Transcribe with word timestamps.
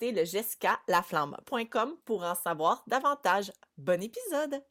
le 0.00 0.24
jessicalaflamme.com 0.24 1.96
pour 2.04 2.24
en 2.24 2.34
savoir 2.34 2.82
davantage. 2.86 3.52
Bon 3.76 4.02
épisode! 4.02 4.62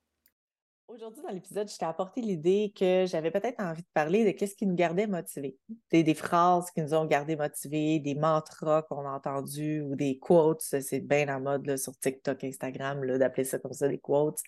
Aujourd'hui, 0.87 1.23
dans 1.23 1.33
l'épisode, 1.33 1.67
je 1.67 1.77
t'ai 1.77 1.85
apporté 1.85 2.21
l'idée 2.21 2.71
que 2.77 3.05
j'avais 3.07 3.31
peut-être 3.31 3.59
envie 3.59 3.81
de 3.81 3.87
parler 3.93 4.23
de 4.23 4.31
qu'est-ce 4.31 4.55
qui 4.55 4.67
nous 4.67 4.75
gardait 4.75 5.07
motivés. 5.07 5.57
Des, 5.91 6.13
phrases 6.13 6.69
qui 6.69 6.81
nous 6.81 6.93
ont 6.93 7.05
gardés 7.05 7.35
motivés, 7.35 7.99
des 7.99 8.13
mantras 8.13 8.83
qu'on 8.83 9.03
a 9.07 9.09
entendus 9.09 9.81
ou 9.81 9.95
des 9.95 10.19
quotes. 10.19 10.61
C'est 10.61 10.99
bien 10.99 11.25
la 11.25 11.39
mode 11.39 11.75
sur 11.77 11.97
TikTok, 11.97 12.43
Instagram, 12.43 13.17
d'appeler 13.17 13.45
ça 13.45 13.57
comme 13.57 13.73
ça, 13.73 13.87
des 13.87 13.97
quotes. 13.97 14.39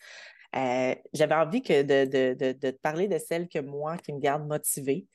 Euh, 0.55 0.93
j'avais 1.13 1.35
envie 1.35 1.63
que 1.63 1.81
de, 1.81 2.05
de, 2.05 2.33
de, 2.35 2.51
te 2.51 2.77
parler 2.77 3.07
de 3.07 3.17
celles 3.17 3.49
que 3.49 3.59
moi, 3.59 3.97
qui 3.97 4.13
me 4.13 4.19
gardent 4.19 4.47
motivée. 4.47 5.07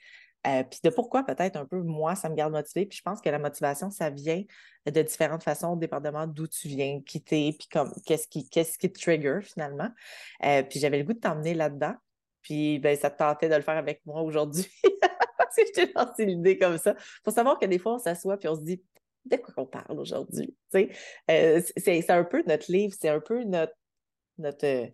Euh, 0.47 0.65
puis 0.65 0.81
de 0.83 0.91
pourquoi 0.91 1.25
peut-être 1.25 1.57
un 1.57 1.65
peu 1.65 1.81
moi, 1.83 2.15
ça 2.15 2.29
me 2.29 2.35
garde 2.35 2.53
motivée. 2.53 2.87
Puis 2.87 2.99
je 2.99 3.03
pense 3.03 3.21
que 3.21 3.31
la 3.31 3.39
motivation, 3.39 3.91
ça 3.91 4.11
vient 4.11 4.43
de 4.87 5.03
différentes 5.03 5.45
façons, 5.45 5.77
dépendamment 5.77 6.27
d'où 6.27 6.47
tu 6.49 6.69
viens, 6.69 7.01
quitter, 7.01 7.55
puis 7.57 7.69
comme 7.69 7.93
qu'est-ce 8.05 8.27
qui, 8.27 8.49
qu'est-ce 8.49 8.79
qui 8.79 8.91
te 8.91 9.01
trigger 9.01 9.39
finalement. 9.43 9.91
Euh, 10.45 10.63
puis 10.63 10.81
j'avais 10.81 10.99
le 10.99 11.05
goût 11.05 11.13
de 11.13 11.21
t'emmener 11.21 11.55
là-dedans. 11.55 11.95
Puis 12.43 12.81
ben, 12.81 12.97
ça 12.97 13.11
te 13.11 13.19
tentait 13.19 13.49
de 13.49 13.55
le 13.55 13.63
faire 13.63 13.77
avec 13.77 14.03
moi 14.05 14.23
aujourd'hui. 14.23 14.67
Parce 15.39 15.55
que 15.57 15.63
je 15.67 15.73
t'ai 15.73 15.93
lancé 15.95 16.27
l'idée 16.27 16.59
comme 16.59 16.79
ça. 16.79 16.95
Faut 17.25 17.31
savoir 17.31 17.59
que 17.59 17.67
des 17.67 17.79
fois, 17.79 17.95
on 17.95 17.99
s'assoit 17.99 18.37
puis 18.37 18.49
on 18.49 18.57
se 18.57 18.63
dit 18.63 18.83
de 19.25 19.37
quoi 19.37 19.55
on 19.57 19.67
parle 19.67 19.99
aujourd'hui. 20.01 20.57
Euh, 20.75 21.63
c'est, 21.77 22.11
un 22.11 22.25
peu 22.25 22.43
notre 22.47 22.71
livre, 22.73 22.95
c'est 22.99 23.09
un 23.09 23.21
peu 23.21 23.45
notre, 23.45 23.75
notre 24.39 24.89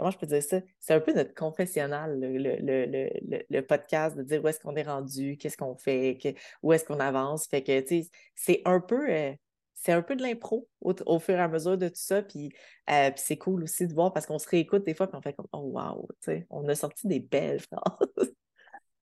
comment 0.00 0.10
je 0.10 0.18
peux 0.18 0.26
dire 0.26 0.42
ça? 0.42 0.60
C'est 0.80 0.94
un 0.94 1.00
peu 1.00 1.12
notre 1.12 1.34
confessionnal, 1.34 2.18
le, 2.18 3.60
podcast, 3.60 4.16
de 4.16 4.22
dire 4.22 4.42
où 4.42 4.48
est-ce 4.48 4.58
qu'on 4.58 4.74
est 4.76 4.82
rendu, 4.82 5.36
qu'est-ce 5.36 5.58
qu'on 5.58 5.76
fait, 5.76 6.18
où 6.62 6.72
est-ce 6.72 6.84
qu'on 6.84 7.00
avance. 7.00 7.46
Fait 7.46 7.62
que, 7.62 7.80
tu 7.80 8.04
sais, 8.04 8.10
c'est 8.34 8.62
un 8.64 8.80
peu. 8.80 9.10
Euh, 9.10 9.32
c'est 9.74 9.92
un 9.92 10.02
peu 10.02 10.14
de 10.14 10.22
l'impro 10.22 10.68
au, 10.82 11.18
fur 11.18 11.34
et 11.34 11.40
à 11.40 11.48
mesure 11.48 11.78
de 11.78 11.88
tout 11.88 11.94
ça. 11.94 12.22
Puis, 12.22 12.52
euh, 12.90 13.10
puis 13.10 13.22
c'est 13.24 13.38
cool 13.38 13.62
aussi 13.62 13.86
de 13.86 13.94
voir 13.94 14.12
parce 14.12 14.26
qu'on 14.26 14.38
se 14.38 14.48
réécoute 14.48 14.84
des 14.84 14.94
fois 14.94 15.08
et 15.10 15.16
on 15.16 15.22
fait 15.22 15.32
comme 15.32 15.46
Oh 15.52 15.70
wow, 15.74 16.08
on 16.50 16.68
a 16.68 16.74
sorti 16.74 17.06
des 17.06 17.20
belles 17.20 17.60
phrases. 17.72 18.34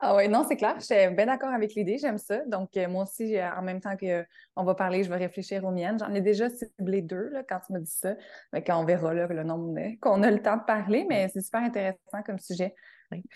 Ah 0.01 0.15
oui, 0.15 0.29
non, 0.29 0.45
c'est 0.49 0.57
clair. 0.57 0.77
Je 0.79 0.85
suis 0.85 1.15
bien 1.15 1.27
d'accord 1.27 1.51
avec 1.51 1.75
l'idée. 1.75 1.99
J'aime 1.99 2.19
ça. 2.19 2.45
Donc, 2.47 2.77
euh, 2.77 2.89
moi 2.89 3.03
aussi, 3.03 3.37
en 3.41 3.63
même 3.63 3.81
temps 3.81 3.97
qu'on 3.97 4.65
va 4.65 4.75
parler, 4.75 5.03
je 5.03 5.09
vais 5.09 5.17
réfléchir 5.17 5.65
aux 5.65 5.73
miennes. 5.73 5.99
J'en 5.99 6.15
ai 6.15 6.21
déjà 6.21 6.49
ciblé 6.49 7.03
deux 7.03 7.31
là, 7.31 7.43
quand 7.43 7.59
tu 7.67 7.73
me 7.73 7.81
dis 7.81 7.91
ça. 7.91 8.15
Mais 8.53 8.63
quand 8.63 8.81
on 8.81 8.85
verra 8.85 9.13
là, 9.13 9.27
le 9.27 9.43
nombre 9.43 9.77
qu'on 10.01 10.23
a 10.23 10.31
le 10.31 10.41
temps 10.41 10.57
de 10.57 10.65
parler, 10.65 11.05
mais 11.09 11.29
c'est 11.33 11.41
super 11.41 11.63
intéressant 11.63 12.23
comme 12.25 12.39
sujet. 12.39 12.75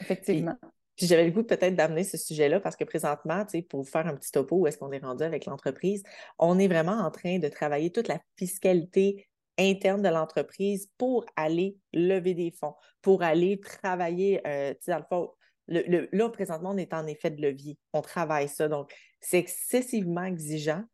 Effectivement. 0.01 0.57
Puis, 0.97 1.07
j'avais 1.07 1.25
le 1.25 1.33
goût 1.33 1.43
peut-être 1.43 1.75
d'amener 1.75 2.05
ce 2.05 2.17
sujet-là 2.17 2.61
parce 2.61 2.77
que 2.77 2.85
présentement, 2.85 3.45
pour 3.69 3.81
vous 3.83 3.91
faire 3.91 4.07
un 4.07 4.15
petit 4.15 4.31
topo 4.31 4.59
où 4.59 4.67
est-ce 4.69 4.79
qu'on 4.79 4.93
est 4.93 4.99
rendu 4.99 5.25
avec 5.25 5.47
l'entreprise, 5.47 6.05
on 6.39 6.61
est 6.61 6.69
vraiment 6.69 6.93
en 6.93 7.11
train 7.11 7.39
de 7.39 7.49
travailler 7.49 7.91
toute 7.91 8.09
la 8.09 8.21
fiscalité 8.37 9.27
interne 9.59 10.03
de 10.03 10.09
l'entreprise 10.09 10.91
pour 10.97 11.27
aller 11.35 11.77
lever 11.93 12.35
des 12.35 12.53
fonds, 12.53 12.75
pour 13.01 13.23
aller 13.23 13.59
travailler, 13.59 14.41
euh, 14.47 14.75
dans 14.87 14.99
le 14.99 15.05
fond, 15.09 15.31
là, 15.69 16.29
présentement, 16.31 16.71
on 16.71 16.77
est 16.77 16.93
en 16.93 17.07
effet 17.07 17.31
de 17.31 17.41
levier. 17.41 17.79
On 17.93 18.03
travaille 18.03 18.49
ça. 18.49 18.69
Donc, 18.69 18.93
c'est 19.21 19.39
excessivement 19.39 20.25
exigeant. 20.25 20.85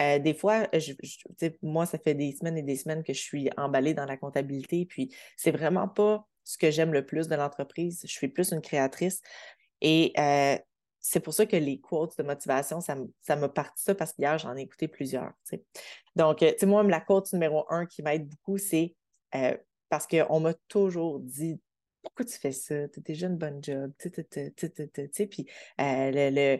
Euh, 0.00 0.18
des 0.18 0.34
fois, 0.34 0.68
moi, 1.62 1.86
ça 1.86 1.98
fait 1.98 2.14
des 2.14 2.32
semaines 2.32 2.58
et 2.58 2.62
des 2.62 2.76
semaines 2.76 3.02
que 3.02 3.12
je 3.12 3.20
suis 3.20 3.50
emballée 3.56 3.94
dans 3.94 4.04
la 4.04 4.16
comptabilité, 4.16 4.86
puis 4.86 5.12
c'est 5.36 5.50
vraiment 5.50 5.88
pas 5.88 6.26
ce 6.44 6.56
que 6.56 6.70
j'aime 6.70 6.92
le 6.92 7.04
plus 7.04 7.28
de 7.28 7.34
l'entreprise. 7.34 8.00
Je 8.04 8.12
suis 8.12 8.28
plus 8.28 8.52
une 8.52 8.60
créatrice. 8.60 9.20
Et 9.80 10.12
euh, 10.18 10.56
c'est 11.00 11.20
pour 11.20 11.34
ça 11.34 11.46
que 11.46 11.56
les 11.56 11.80
quotes 11.80 12.16
de 12.16 12.22
motivation, 12.22 12.80
ça, 12.80 12.96
m'a 13.36 13.48
parti 13.48 13.82
ça 13.82 13.94
parce 13.94 14.12
qu'hier, 14.12 14.38
j'en 14.38 14.56
ai 14.56 14.62
écouté 14.62 14.88
plusieurs. 14.88 15.32
Donc, 16.16 16.42
euh, 16.42 16.52
tu 16.52 16.60
sais, 16.60 16.66
moi, 16.66 16.82
la 16.84 17.00
quote 17.00 17.32
numéro 17.32 17.64
un 17.68 17.86
qui 17.86 18.02
m'aide 18.02 18.28
beaucoup, 18.28 18.58
c'est 18.58 18.94
parce 19.88 20.06
qu'on 20.06 20.40
m'a 20.40 20.54
toujours 20.68 21.20
dit 21.20 21.60
pourquoi 22.02 22.24
tu 22.24 22.38
fais 22.38 22.52
ça? 22.52 22.88
Tu 22.88 23.00
as 23.00 23.02
déjà 23.02 23.26
une 23.26 23.36
bonne 23.36 23.62
job. 23.62 23.92
Puis 23.98 25.46
le, 25.78 26.58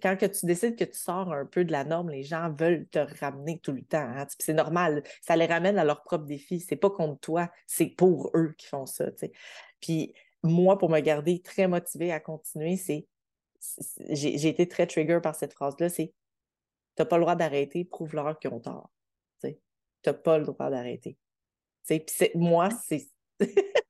quand 0.00 0.16
que 0.16 0.26
tu 0.26 0.46
décides 0.46 0.76
que 0.76 0.84
tu 0.84 0.98
sors 0.98 1.32
un 1.32 1.46
peu 1.46 1.64
de 1.64 1.72
la 1.72 1.84
norme, 1.84 2.10
les 2.10 2.22
gens 2.22 2.52
veulent 2.52 2.86
te 2.88 2.98
ramener 3.20 3.58
tout 3.60 3.72
le 3.72 3.82
temps. 3.82 3.98
Hein, 3.98 4.26
c'est 4.38 4.52
normal. 4.52 5.02
Ça 5.22 5.36
les 5.36 5.46
ramène 5.46 5.78
à 5.78 5.84
leur 5.84 6.02
propre 6.02 6.24
défi. 6.24 6.60
C'est 6.60 6.76
pas 6.76 6.90
contre 6.90 7.20
toi, 7.20 7.50
c'est 7.66 7.86
pour 7.86 8.30
eux 8.34 8.54
qui 8.58 8.66
font 8.66 8.86
ça. 8.86 9.06
Puis 9.80 10.14
moi, 10.42 10.78
pour 10.78 10.90
me 10.90 11.00
garder 11.00 11.40
très 11.40 11.68
motivée 11.68 12.12
à 12.12 12.20
continuer, 12.20 12.76
c'est 12.76 13.06
j'ai 14.08 14.48
été 14.48 14.66
très 14.66 14.86
trigger 14.86 15.20
par 15.22 15.34
cette 15.34 15.52
phrase-là, 15.52 15.90
c'est 15.90 16.14
Tu 16.96 17.02
n'as 17.02 17.04
pas 17.04 17.18
le 17.18 17.24
droit 17.24 17.36
d'arrêter, 17.36 17.84
prouve-leur 17.84 18.38
qu'ils 18.38 18.50
ont 18.52 18.60
tort. 18.60 18.90
Tu 19.42 19.54
n'as 20.06 20.14
pas 20.14 20.38
le 20.38 20.46
droit 20.46 20.70
d'arrêter. 20.70 21.18
Moi, 22.34 22.70
c'est 22.86 23.10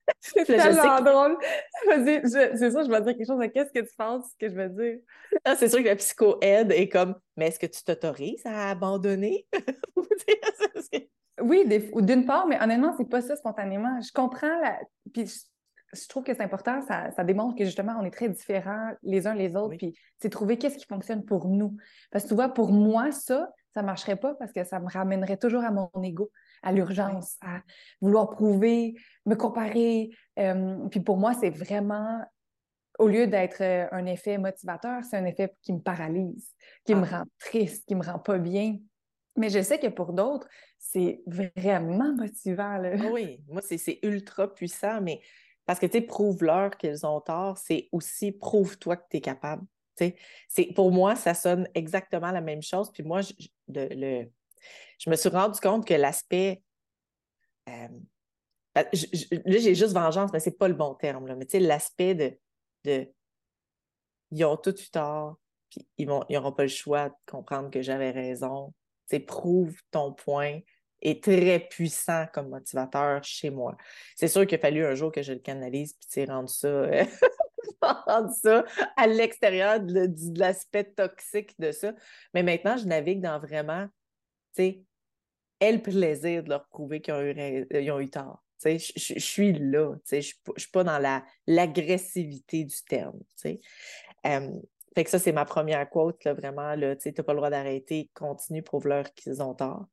c'est 0.19 0.45
tellement 0.45 1.01
drôle. 1.01 1.37
Vas-y, 1.87 2.21
c'est 2.29 2.71
ça, 2.71 2.83
je 2.83 2.89
vais 2.89 3.01
dire 3.01 3.17
quelque 3.17 3.27
chose. 3.27 3.37
Mais 3.37 3.51
qu'est-ce 3.51 3.71
que 3.71 3.85
tu 3.85 3.95
penses 3.97 4.25
que 4.39 4.49
je 4.49 4.55
vais 4.55 4.69
dire? 4.69 4.97
Ah, 5.45 5.55
c'est 5.55 5.69
sûr 5.69 5.79
que 5.79 5.87
la 5.87 5.95
psycho-aide 5.95 6.71
est 6.71 6.89
comme 6.89 7.15
Mais 7.37 7.47
est-ce 7.47 7.59
que 7.59 7.67
tu 7.67 7.83
t'autorises 7.83 8.45
à 8.45 8.69
abandonner? 8.69 9.47
oui, 11.41 11.65
d'une 11.95 12.25
part, 12.25 12.47
mais 12.47 12.61
honnêtement, 12.61 12.93
c'est 12.97 13.09
pas 13.09 13.21
ça 13.21 13.35
spontanément. 13.35 13.99
Je 14.01 14.11
comprends 14.13 14.59
la. 14.61 14.79
Puis 15.13 15.45
je, 15.93 16.07
trouve 16.07 16.23
que 16.23 16.33
c'est 16.33 16.43
important, 16.43 16.81
ça, 16.81 17.11
ça, 17.11 17.23
démontre 17.23 17.57
que 17.57 17.65
justement, 17.65 17.97
on 17.99 18.05
est 18.05 18.11
très 18.11 18.29
différents 18.29 18.91
les 19.03 19.27
uns 19.27 19.35
les 19.35 19.55
autres. 19.55 19.75
Puis 19.77 19.93
c'est 20.19 20.29
trouver 20.29 20.57
qu'est-ce 20.57 20.77
qui 20.77 20.85
fonctionne 20.85 21.25
pour 21.25 21.47
nous. 21.47 21.75
Parce 22.11 22.23
que 22.25 22.29
tu 22.29 22.35
vois, 22.35 22.49
pour 22.49 22.71
moi, 22.71 23.11
ça, 23.11 23.49
ça 23.73 23.81
marcherait 23.81 24.15
pas 24.15 24.35
parce 24.35 24.51
que 24.51 24.63
ça 24.63 24.79
me 24.79 24.89
ramènerait 24.89 25.37
toujours 25.37 25.63
à 25.63 25.71
mon 25.71 25.89
ego 26.03 26.31
à 26.61 26.71
l'urgence, 26.71 27.37
à 27.41 27.61
vouloir 28.01 28.29
prouver, 28.29 28.95
me 29.25 29.35
comparer. 29.35 30.09
Euh, 30.39 30.87
puis 30.89 30.99
pour 30.99 31.17
moi, 31.17 31.33
c'est 31.33 31.49
vraiment, 31.49 32.19
au 32.99 33.07
lieu 33.07 33.27
d'être 33.27 33.61
un 33.61 34.05
effet 34.05 34.37
motivateur, 34.37 35.03
c'est 35.03 35.17
un 35.17 35.25
effet 35.25 35.55
qui 35.61 35.73
me 35.73 35.79
paralyse, 35.79 36.53
qui 36.85 36.95
me 36.95 37.03
ah. 37.03 37.19
rend 37.19 37.23
triste, 37.39 37.85
qui 37.87 37.95
me 37.95 38.03
rend 38.03 38.19
pas 38.19 38.37
bien. 38.37 38.77
Mais 39.37 39.49
je 39.49 39.61
sais 39.61 39.79
que 39.79 39.87
pour 39.87 40.13
d'autres, 40.13 40.47
c'est 40.77 41.21
vraiment 41.25 42.13
motivant. 42.13 42.81
Ah 42.83 43.11
oui, 43.11 43.41
moi, 43.47 43.61
c'est 43.61 43.99
ultra 44.03 44.53
puissant, 44.53 45.01
mais 45.01 45.21
parce 45.65 45.79
que, 45.79 45.85
tu 45.85 45.93
sais, 45.93 46.01
prouve-leur 46.01 46.75
qu'ils 46.77 47.05
ont 47.05 47.21
tort, 47.21 47.57
c'est 47.57 47.87
aussi 47.91 48.31
prouve-toi 48.31 48.97
que 48.97 49.05
tu 49.09 49.17
es 49.17 49.21
capable. 49.21 49.63
Pour 50.75 50.91
moi, 50.91 51.15
ça 51.15 51.33
sonne 51.33 51.67
exactement 51.75 52.31
la 52.31 52.41
même 52.41 52.61
chose. 52.61 52.91
Puis 52.91 53.03
moi, 53.03 53.21
je, 53.21 53.33
le, 53.67 54.25
je 54.99 55.09
me 55.09 55.15
suis 55.15 55.29
rendu 55.29 55.59
compte 55.59 55.87
que 55.87 55.93
l'aspect. 55.93 56.61
Euh, 57.69 57.87
ben, 58.73 58.85
là, 58.85 59.57
j'ai 59.59 59.75
juste 59.75 59.93
vengeance, 59.93 60.31
mais 60.31 60.39
c'est 60.39 60.57
pas 60.57 60.67
le 60.67 60.73
bon 60.73 60.95
terme. 60.95 61.27
Là, 61.27 61.35
mais 61.35 61.45
tu 61.45 61.51
sais, 61.51 61.59
l'aspect 61.59 62.39
de. 62.85 63.07
Ils 64.31 64.45
ont 64.45 64.57
tout 64.57 64.79
eu 64.79 64.89
tort, 64.89 65.37
puis 65.69 65.87
ils 65.97 66.07
n'auront 66.07 66.53
pas 66.53 66.63
le 66.63 66.69
choix 66.69 67.09
de 67.09 67.15
comprendre 67.29 67.69
que 67.69 67.81
j'avais 67.81 68.11
raison. 68.11 68.73
Tu 69.09 69.17
sais, 69.17 69.19
prouve 69.19 69.75
ton 69.91 70.13
point. 70.13 70.59
est 71.01 71.23
très 71.23 71.59
puissant 71.59 72.27
comme 72.33 72.49
motivateur 72.49 73.23
chez 73.23 73.49
moi. 73.49 73.75
C'est 74.15 74.27
sûr 74.27 74.45
qu'il 74.45 74.57
a 74.57 74.61
fallu 74.61 74.85
un 74.85 74.95
jour 74.95 75.11
que 75.11 75.21
je 75.21 75.33
le 75.33 75.39
canalise, 75.39 75.93
puis 75.93 76.07
tu 76.09 76.31
rendre 76.31 76.49
ça, 76.49 76.67
euh, 76.67 77.03
rendre 77.81 78.31
ça 78.33 78.63
à 78.95 79.07
l'extérieur 79.07 79.79
de, 79.79 80.09
l'aspect 80.37 80.85
toxique 80.85 81.59
de 81.59 81.71
ça. 81.71 81.93
Mais 82.33 82.43
maintenant, 82.43 82.77
je 82.77 82.85
navigue 82.85 83.21
dans 83.21 83.39
vraiment, 83.39 83.87
sais, 84.53 84.83
le 85.61 85.77
plaisir 85.77 86.43
de 86.43 86.49
leur 86.49 86.67
prouver 86.67 87.01
qu'ils 87.01 87.13
ont 87.13 87.21
eu, 87.21 87.91
ont 87.91 87.99
eu. 87.99 88.09
Je, 88.63 89.19
suis 89.19 89.53
là, 89.53 89.95
je 90.09 90.15
ne 90.17 90.21
suis 90.21 90.71
pas 90.71 90.83
dans 90.83 91.23
l'agressivité 91.47 92.63
du 92.63 92.75
terme. 92.87 93.19
fait 93.35 93.59
que 95.03 95.09
ça, 95.09 95.19
c'est 95.19 95.31
ma 95.31 95.45
première 95.45 95.89
quote, 95.89 96.23
là, 96.23 96.33
vraiment, 96.33 96.75
tu 96.75 97.09
n'as 97.09 97.23
pas 97.23 97.33
le 97.33 97.37
droit 97.37 97.49
d'arrêter, 97.49 98.09
continue, 98.13 98.61
prouve-leur 98.61 99.13
qu'ils 99.13 99.41
ont 99.41 99.55
tort. 99.55 99.85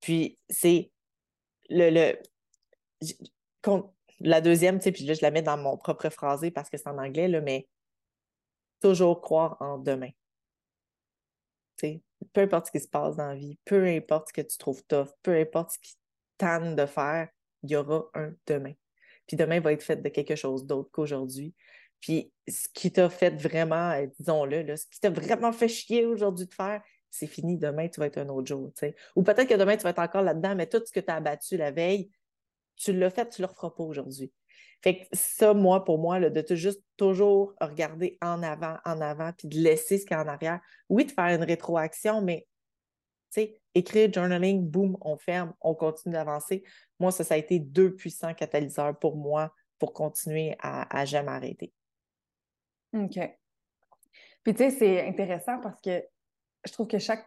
Puis 0.00 0.38
c'est 0.50 0.90
le, 1.70 1.90
le 1.90 2.18
la 4.20 4.40
deuxième, 4.40 4.78
puis 4.78 5.04
là, 5.04 5.14
je 5.14 5.22
la 5.22 5.30
mets 5.30 5.42
dans 5.42 5.56
mon 5.56 5.76
propre 5.76 6.08
phrasé 6.08 6.50
parce 6.50 6.70
que 6.70 6.76
c'est 6.76 6.88
en 6.88 6.98
anglais, 6.98 7.28
là, 7.28 7.40
mais 7.40 7.68
toujours 8.80 9.20
croire 9.20 9.56
en 9.60 9.78
demain. 9.78 10.10
Peu 12.32 12.42
importe 12.42 12.66
ce 12.66 12.72
qui 12.72 12.80
se 12.80 12.88
passe 12.88 13.16
dans 13.16 13.28
la 13.28 13.34
vie, 13.34 13.58
peu 13.64 13.84
importe 13.86 14.28
ce 14.28 14.32
que 14.32 14.40
tu 14.40 14.58
trouves 14.58 14.82
tough, 14.84 15.08
peu 15.22 15.38
importe 15.38 15.72
ce 15.72 15.78
qui 15.78 15.94
tanne 16.38 16.76
de 16.76 16.86
faire, 16.86 17.28
il 17.62 17.70
y 17.70 17.76
aura 17.76 18.04
un 18.14 18.32
demain. 18.46 18.72
Puis 19.26 19.36
demain 19.36 19.60
va 19.60 19.72
être 19.72 19.82
fait 19.82 19.96
de 19.96 20.08
quelque 20.08 20.36
chose 20.36 20.66
d'autre 20.66 20.90
qu'aujourd'hui. 20.92 21.54
Puis 22.00 22.30
ce 22.46 22.68
qui 22.74 22.92
t'a 22.92 23.08
fait 23.08 23.30
vraiment, 23.40 23.92
euh, 23.92 24.06
disons-le, 24.18 24.76
ce 24.76 24.86
qui 24.86 25.00
t'a 25.00 25.10
vraiment 25.10 25.52
fait 25.52 25.68
chier 25.68 26.04
aujourd'hui 26.04 26.46
de 26.46 26.52
faire, 26.52 26.82
c'est 27.10 27.26
fini, 27.26 27.56
demain, 27.56 27.88
tu 27.88 28.00
vas 28.00 28.06
être 28.06 28.18
un 28.18 28.28
autre 28.28 28.48
jour. 28.48 28.72
Ou 29.14 29.22
peut-être 29.22 29.48
que 29.48 29.54
demain, 29.54 29.76
tu 29.76 29.84
vas 29.84 29.90
être 29.90 30.00
encore 30.00 30.22
là-dedans, 30.22 30.56
mais 30.56 30.66
tout 30.66 30.82
ce 30.84 30.92
que 30.92 31.00
tu 31.00 31.10
as 31.10 31.16
abattu 31.16 31.56
la 31.56 31.70
veille, 31.70 32.10
tu 32.76 32.92
l'as 32.92 33.10
fait, 33.10 33.28
tu 33.28 33.40
ne 33.40 33.46
le 33.46 33.52
referas 33.52 33.70
pas 33.70 33.84
aujourd'hui. 33.84 34.32
Fait 34.84 34.98
que 34.98 35.06
ça, 35.12 35.54
moi, 35.54 35.82
pour 35.82 35.98
moi, 35.98 36.20
de 36.20 36.40
te 36.42 36.54
juste 36.54 36.82
toujours 36.98 37.54
regarder 37.58 38.18
en 38.20 38.42
avant, 38.42 38.76
en 38.84 39.00
avant, 39.00 39.32
puis 39.32 39.48
de 39.48 39.56
laisser 39.56 39.96
ce 39.96 40.04
qu'il 40.04 40.14
y 40.14 40.20
a 40.20 40.22
en 40.22 40.28
arrière. 40.28 40.60
Oui, 40.90 41.06
de 41.06 41.10
faire 41.10 41.34
une 41.34 41.42
rétroaction, 41.42 42.20
mais 42.20 42.46
écrire, 43.74 44.12
journaling, 44.12 44.62
boum, 44.62 44.98
on 45.00 45.16
ferme, 45.16 45.54
on 45.62 45.74
continue 45.74 46.12
d'avancer. 46.12 46.62
Moi, 47.00 47.10
ça, 47.12 47.24
ça 47.24 47.32
a 47.32 47.38
été 47.38 47.58
deux 47.58 47.94
puissants 47.94 48.34
catalyseurs 48.34 48.98
pour 48.98 49.16
moi 49.16 49.54
pour 49.78 49.94
continuer 49.94 50.54
à, 50.60 50.94
à 50.94 51.06
jamais 51.06 51.32
arrêter. 51.32 51.72
OK. 52.92 53.18
Puis, 54.42 54.54
tu 54.54 54.58
sais, 54.58 54.70
c'est 54.70 55.08
intéressant 55.08 55.60
parce 55.62 55.80
que 55.80 56.04
je 56.66 56.72
trouve 56.72 56.88
que 56.88 56.98
chaque. 56.98 57.26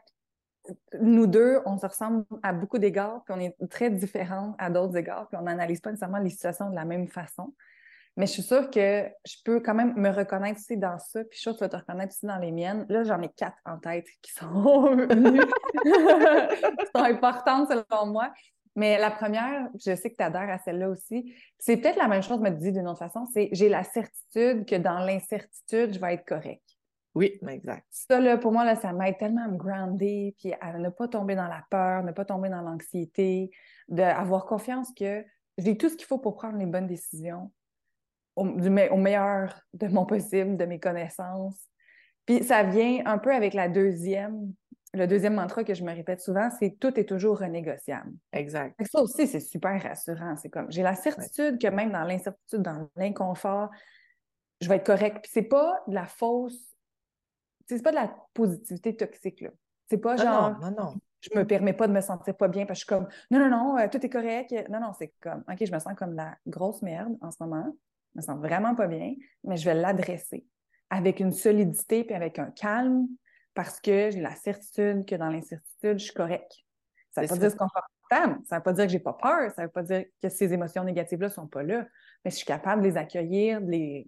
Nous 0.99 1.27
deux, 1.27 1.59
on 1.65 1.77
se 1.77 1.85
ressemble 1.85 2.25
à 2.43 2.53
beaucoup 2.53 2.77
d'égards, 2.77 3.23
puis 3.25 3.33
on 3.37 3.39
est 3.39 3.55
très 3.69 3.89
différents 3.89 4.55
à 4.57 4.69
d'autres 4.69 4.97
égards, 4.97 5.27
puis 5.27 5.37
on 5.39 5.43
n'analyse 5.43 5.81
pas 5.81 5.91
nécessairement 5.91 6.19
les 6.19 6.29
situations 6.29 6.69
de 6.69 6.75
la 6.75 6.85
même 6.85 7.07
façon. 7.07 7.53
Mais 8.17 8.25
je 8.25 8.31
suis 8.31 8.41
sûre 8.41 8.71
que 8.71 9.05
je 9.25 9.35
peux 9.45 9.59
quand 9.59 9.75
même 9.75 9.93
me 9.95 10.09
reconnaître 10.09 10.59
aussi 10.59 10.75
dans 10.75 10.97
ça, 10.97 11.23
puis 11.23 11.33
je 11.33 11.37
suis 11.37 11.41
sûre 11.41 11.53
que 11.53 11.59
tu 11.59 11.63
vas 11.65 11.69
te 11.69 11.75
reconnaître 11.75 12.15
aussi 12.15 12.25
dans 12.25 12.39
les 12.39 12.51
miennes. 12.51 12.85
Là, 12.89 13.03
j'en 13.03 13.21
ai 13.21 13.29
quatre 13.29 13.57
en 13.63 13.77
tête 13.77 14.07
qui 14.23 14.31
sont 14.31 14.97
importantes 16.95 17.69
selon 17.69 18.07
moi. 18.07 18.33
Mais 18.75 18.97
la 18.97 19.11
première, 19.11 19.69
je 19.73 19.95
sais 19.95 20.11
que 20.11 20.15
tu 20.15 20.23
adhères 20.23 20.49
à 20.49 20.57
celle-là 20.59 20.89
aussi. 20.89 21.33
C'est 21.59 21.77
peut-être 21.77 21.97
la 21.97 22.07
même 22.07 22.21
chose, 22.21 22.39
me 22.39 22.49
dit 22.49 22.71
d'une 22.71 22.87
autre 22.87 22.99
façon, 22.99 23.25
c'est 23.33 23.49
j'ai 23.51 23.69
la 23.69 23.83
certitude 23.83 24.65
que 24.65 24.75
dans 24.75 24.99
l'incertitude, 24.99 25.93
je 25.93 25.99
vais 25.99 26.15
être 26.15 26.25
correct. 26.25 26.66
Oui, 27.17 27.39
exact. 27.49 27.83
Ça, 27.89 28.19
là, 28.19 28.37
pour 28.37 28.51
moi, 28.51 28.63
là, 28.63 28.75
ça 28.75 28.93
m'aide 28.93 29.17
tellement 29.17 29.45
à 29.45 29.47
me 29.47 29.57
grounder, 29.57 30.35
puis 30.37 30.53
à 30.61 30.77
ne 30.77 30.89
pas 30.89 31.07
tomber 31.07 31.33
dans 31.33 31.47
la 31.47 31.63
peur, 31.71 32.03
ne 32.03 32.11
pas 32.11 32.25
tomber 32.25 32.47
dans 32.47 32.61
l'anxiété, 32.61 33.49
d'avoir 33.87 34.45
confiance 34.45 34.93
que 34.93 35.25
j'ai 35.57 35.75
tout 35.75 35.89
ce 35.89 35.95
qu'il 35.95 36.05
faut 36.05 36.19
pour 36.19 36.35
prendre 36.35 36.59
les 36.59 36.67
bonnes 36.67 36.85
décisions 36.85 37.51
au, 38.35 38.43
au 38.45 38.97
meilleur 38.97 39.59
de 39.73 39.87
mon 39.87 40.05
possible, 40.05 40.57
de 40.57 40.65
mes 40.65 40.79
connaissances. 40.79 41.59
Puis 42.27 42.43
ça 42.43 42.61
vient 42.61 43.01
un 43.07 43.17
peu 43.17 43.33
avec 43.33 43.55
la 43.55 43.67
deuxième, 43.67 44.53
le 44.93 45.07
deuxième 45.07 45.33
mantra 45.33 45.63
que 45.63 45.73
je 45.73 45.83
me 45.83 45.95
répète 45.95 46.21
souvent, 46.21 46.51
c'est 46.59 46.77
tout 46.79 46.99
est 46.99 47.05
toujours 47.05 47.39
renégociable. 47.39 48.13
Exact. 48.31 48.75
Ça 48.91 49.01
aussi, 49.01 49.25
c'est 49.25 49.39
super 49.39 49.81
rassurant. 49.81 50.35
C'est 50.35 50.49
comme 50.49 50.71
j'ai 50.71 50.83
la 50.83 50.93
certitude 50.93 51.59
que 51.59 51.67
même 51.67 51.91
dans 51.91 52.03
l'incertitude, 52.03 52.61
dans 52.61 52.87
l'inconfort, 52.95 53.71
je 54.61 54.69
vais 54.69 54.75
être 54.75 54.85
correct. 54.85 55.17
Puis 55.23 55.31
c'est 55.33 55.41
pas 55.49 55.81
de 55.87 55.95
la 55.95 56.05
fausse 56.05 56.76
c'est 57.67 57.83
pas 57.83 57.91
de 57.91 57.95
la 57.95 58.15
positivité 58.33 58.95
toxique, 58.95 59.41
là. 59.41 59.49
C'est 59.89 59.97
pas 59.97 60.17
genre. 60.17 60.59
Non, 60.59 60.71
non, 60.71 60.93
Je 61.21 61.37
me 61.37 61.45
permets 61.45 61.73
pas 61.73 61.87
de 61.87 61.93
me 61.93 62.01
sentir 62.01 62.35
pas 62.35 62.47
bien 62.47 62.65
parce 62.65 62.83
que 62.83 62.91
je 62.91 62.95
suis 62.95 63.03
comme 63.03 63.09
non, 63.31 63.39
non, 63.39 63.49
non, 63.49 63.77
euh, 63.77 63.87
tout 63.89 64.05
est 64.05 64.09
correct. 64.09 64.53
Non, 64.69 64.79
non, 64.79 64.91
c'est 64.97 65.13
comme 65.21 65.43
OK, 65.49 65.65
je 65.65 65.71
me 65.71 65.79
sens 65.79 65.93
comme 65.97 66.13
la 66.13 66.35
grosse 66.45 66.81
merde 66.81 67.17
en 67.21 67.31
ce 67.31 67.37
moment. 67.41 67.65
Je 68.13 68.19
me 68.19 68.21
sens 68.21 68.39
vraiment 68.39 68.75
pas 68.75 68.87
bien, 68.87 69.13
mais 69.43 69.57
je 69.57 69.65
vais 69.65 69.75
l'adresser 69.75 70.45
avec 70.89 71.19
une 71.19 71.31
solidité 71.31 72.03
puis 72.03 72.15
avec 72.15 72.39
un 72.39 72.51
calme 72.51 73.07
parce 73.53 73.79
que 73.79 74.11
j'ai 74.11 74.21
la 74.21 74.35
certitude 74.35 75.05
que 75.05 75.15
dans 75.15 75.29
l'incertitude, 75.29 75.99
je 75.99 76.05
suis 76.05 76.13
correct. 76.13 76.51
Ça 77.11 77.21
veut 77.21 77.27
pas 77.27 77.37
dire 77.37 77.57
confortable, 77.57 78.41
ça 78.45 78.57
veut 78.57 78.63
pas 78.63 78.73
dire 78.73 78.85
que 78.85 78.91
j'ai 78.91 78.99
pas 78.99 79.13
peur, 79.13 79.51
ça 79.51 79.63
veut 79.63 79.71
pas 79.71 79.83
dire 79.83 80.05
que 80.21 80.29
ces 80.29 80.53
émotions 80.53 80.83
négatives-là 80.83 81.29
sont 81.29 81.47
pas 81.47 81.63
là, 81.63 81.87
mais 82.23 82.31
je 82.31 82.35
suis 82.35 82.45
capable 82.45 82.83
de 82.83 82.87
les 82.87 82.97
accueillir, 82.97 83.61
de 83.61 83.71
les 83.71 84.07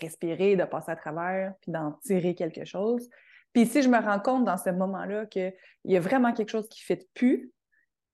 respirer, 0.00 0.56
de 0.56 0.64
passer 0.64 0.90
à 0.90 0.96
travers, 0.96 1.54
puis 1.60 1.72
d'en 1.72 1.92
tirer 2.04 2.34
quelque 2.34 2.64
chose. 2.64 3.08
Puis 3.52 3.66
si 3.66 3.82
je 3.82 3.88
me 3.88 3.98
rends 3.98 4.20
compte 4.20 4.44
dans 4.44 4.56
ce 4.56 4.70
moment-là 4.70 5.26
qu'il 5.26 5.54
y 5.84 5.96
a 5.96 6.00
vraiment 6.00 6.32
quelque 6.32 6.50
chose 6.50 6.68
qui 6.68 6.82
ne 6.82 6.96
fit 6.96 7.08
plus, 7.14 7.52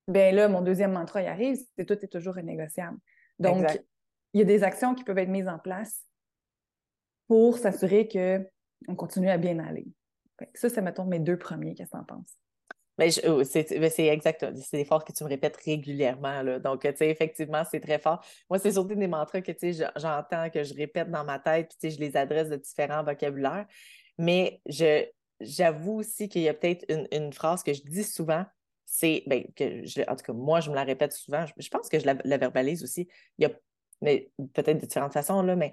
bien 0.06 0.32
là, 0.32 0.48
mon 0.48 0.60
deuxième 0.60 0.92
mantra 0.92 1.22
y 1.22 1.26
arrive, 1.26 1.58
c'est 1.76 1.86
tout 1.86 1.94
est 2.04 2.08
toujours 2.08 2.34
renégociable. 2.34 2.98
Donc, 3.38 3.66
il 4.32 4.38
y 4.38 4.42
a 4.42 4.46
des 4.46 4.62
actions 4.62 4.94
qui 4.94 5.02
peuvent 5.02 5.18
être 5.18 5.28
mises 5.28 5.48
en 5.48 5.58
place 5.58 6.04
pour 7.26 7.58
s'assurer 7.58 8.08
qu'on 8.08 8.94
continue 8.96 9.30
à 9.30 9.38
bien 9.38 9.58
aller. 9.60 9.86
Ça, 10.54 10.68
c'est, 10.68 10.82
mettons, 10.82 11.04
mes 11.04 11.20
deux 11.20 11.38
premiers. 11.38 11.74
Qu'est-ce 11.74 11.90
que 11.90 11.96
tu 11.96 12.00
en 12.00 12.04
penses? 12.04 12.36
Mais 13.00 13.08
oh, 13.26 13.42
c'est 13.44 14.06
exact. 14.08 14.44
C'est 14.56 14.76
des 14.76 14.84
phrases 14.84 15.04
que 15.04 15.12
tu 15.12 15.24
me 15.24 15.28
répètes 15.30 15.56
régulièrement. 15.64 16.42
Là. 16.42 16.58
Donc, 16.58 16.82
tu 16.82 16.94
sais, 16.94 17.08
effectivement, 17.08 17.62
c'est 17.68 17.80
très 17.80 17.98
fort. 17.98 18.22
Moi, 18.50 18.58
c'est 18.58 18.72
surtout 18.72 18.94
des 18.94 19.06
mantras 19.06 19.40
que, 19.40 19.52
tu 19.52 19.72
sais, 19.72 19.86
j'entends, 19.96 20.50
que 20.50 20.62
je 20.62 20.74
répète 20.74 21.10
dans 21.10 21.24
ma 21.24 21.38
tête, 21.38 21.68
puis, 21.68 21.78
tu 21.80 21.88
sais, 21.88 21.96
je 21.96 22.00
les 22.00 22.14
adresse 22.14 22.50
de 22.50 22.56
différents 22.56 23.02
vocabulaires. 23.02 23.66
Mais 24.18 24.60
je, 24.66 25.06
j'avoue 25.40 26.00
aussi 26.00 26.28
qu'il 26.28 26.42
y 26.42 26.48
a 26.50 26.52
peut-être 26.52 26.84
une, 27.10 27.32
phrase 27.32 27.62
que 27.62 27.72
je 27.72 27.80
dis 27.80 28.04
souvent, 28.04 28.44
c'est, 28.84 29.22
ben, 29.26 29.46
que 29.56 29.86
je, 29.86 30.02
en 30.02 30.14
tout 30.14 30.24
cas, 30.26 30.32
moi, 30.34 30.60
je 30.60 30.68
me 30.68 30.74
la 30.74 30.84
répète 30.84 31.14
souvent. 31.14 31.46
Je, 31.56 31.68
pense 31.70 31.88
que 31.88 31.98
je 31.98 32.04
la, 32.04 32.36
verbalise 32.36 32.84
aussi. 32.84 33.08
Il 33.38 33.44
y 33.44 33.46
a, 33.46 33.50
mais 34.02 34.30
peut-être 34.52 34.76
de 34.76 34.84
différentes 34.84 35.14
façons, 35.14 35.40
là, 35.40 35.56
mais 35.56 35.72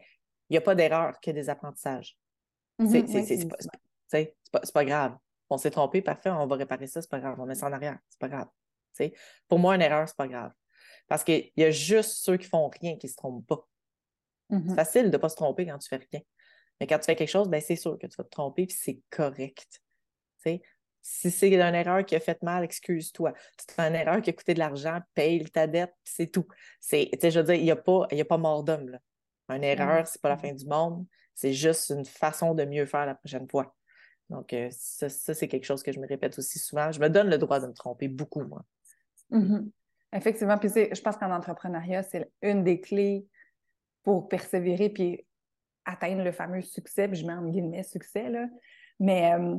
il 0.50 0.54
n'y 0.54 0.58
a 0.60 0.62
pas 0.62 0.76
d'erreur 0.76 1.20
que 1.20 1.32
des 1.32 1.50
apprentissages. 1.50 2.18
C'est, 4.10 4.34
pas, 4.50 4.62
pas 4.74 4.86
grave 4.86 5.18
on 5.50 5.58
s'est 5.58 5.72
trompé, 5.72 6.02
parfait, 6.02 6.30
on 6.30 6.48
va 6.48 6.56
réparer 6.56 6.88
ça, 6.88 7.02
c'est 7.02 7.10
pas 7.10 7.20
grave, 7.20 7.40
on 7.40 7.46
met 7.46 7.56
ça 7.56 7.68
en 7.68 7.74
arrière, 7.74 7.98
c'est 8.10 8.20
pas 8.20 8.30
grave. 8.30 8.48
Pour 9.48 9.60
moi, 9.60 9.76
une 9.76 9.82
erreur, 9.82 10.08
c'est 10.08 10.18
pas 10.18 10.28
grave. 10.28 10.52
Parce 11.08 11.24
qu'il 11.24 11.52
y 11.56 11.64
a 11.64 11.72
juste 11.72 12.18
ceux 12.18 12.38
qui 12.38 12.48
font 12.48 12.70
rien 12.82 12.98
qui 12.98 13.08
se 13.08 13.16
trompent 13.16 13.46
pas. 13.46 13.68
C'est 14.50 14.56
mm-hmm. 14.58 14.76
facile 14.76 15.04
de 15.06 15.10
ne 15.10 15.18
pas 15.18 15.30
se 15.30 15.36
tromper 15.36 15.66
quand 15.66 15.78
tu 15.78 15.88
fais 15.88 16.00
rien. 16.12 16.22
Mais 16.80 16.88
quand 16.88 17.00
tu 17.00 17.06
fais 17.06 17.16
quelque 17.16 17.30
chose, 17.30 17.50
ben, 17.50 17.62
c'est 17.62 17.76
sûr 17.76 17.98
que 17.98 18.08
tu 18.08 18.16
vas 18.18 18.24
te 18.24 18.30
tromper, 18.30 18.66
puis 18.66 18.78
c'est 18.80 19.02
correct. 19.10 19.82
Si 21.02 21.32
c'est 21.32 21.50
une 21.50 21.60
erreur 21.62 22.06
qui 22.06 22.16
a 22.16 22.20
fait 22.20 22.42
mal, 22.44 22.64
excuse-toi. 22.64 23.34
Si 23.60 23.66
c'est 23.70 23.82
une 23.82 23.96
erreur 23.96 24.22
qui 24.22 24.30
a 24.30 24.34
coûté 24.34 24.54
de 24.54 24.60
l'argent, 24.60 25.00
paye 25.14 25.44
ta 25.46 25.68
dette, 25.68 25.94
c'est 26.04 26.28
tout. 26.28 26.48
je 26.92 27.40
veux 27.40 27.44
dire, 27.44 27.56
il 27.56 27.64
n'y 27.64 27.72
a, 27.72 27.76
pas, 27.76 28.08
a 28.10 28.26
pas 28.26 28.38
mort 28.38 28.64
d'homme. 28.64 28.98
Une 29.50 29.64
erreur, 29.64 30.04
mm-hmm. 30.04 30.10
c'est 30.12 30.22
pas 30.22 30.30
la 30.30 30.38
fin 30.38 30.54
du 30.54 30.66
monde. 30.66 31.06
C'est 31.34 31.54
juste 31.54 31.90
une 31.92 32.06
façon 32.06 32.54
de 32.54 32.66
mieux 32.66 32.86
faire 32.86 33.06
la 33.06 33.16
prochaine 33.16 33.48
fois. 33.48 33.77
Donc, 34.30 34.54
euh, 34.54 34.68
ça, 34.72 35.10
c'est 35.10 35.48
quelque 35.48 35.66
chose 35.66 35.84
que 35.84 35.92
je 35.92 36.00
me 36.00 36.08
répète 36.08 36.38
aussi 36.38 36.60
souvent. 36.60 36.92
Je 36.92 37.00
me 37.00 37.10
donne 37.10 37.30
le 37.30 37.38
droit 37.38 37.60
de 37.60 37.68
me 37.68 37.74
tromper 37.74 38.08
beaucoup, 38.08 38.42
moi. 38.42 38.64
Mm-hmm. 39.32 39.70
Effectivement. 40.14 40.58
Puis, 40.58 40.70
je 40.70 41.02
pense 41.02 41.18
qu'en 41.18 41.32
entrepreneuriat, 41.32 42.04
c'est 42.04 42.30
une 42.42 42.64
des 42.64 42.82
clés 42.82 43.26
pour 44.04 44.28
persévérer 44.28 44.90
puis 44.90 45.26
atteindre 45.86 46.24
le 46.24 46.32
fameux 46.32 46.62
succès. 46.62 47.08
Puis, 47.08 47.20
je 47.20 47.26
mets 47.26 47.34
en 47.34 47.46
guillemets 47.46 47.84
succès, 47.84 48.30
là. 48.30 48.48
Mais 49.00 49.34
euh, 49.34 49.56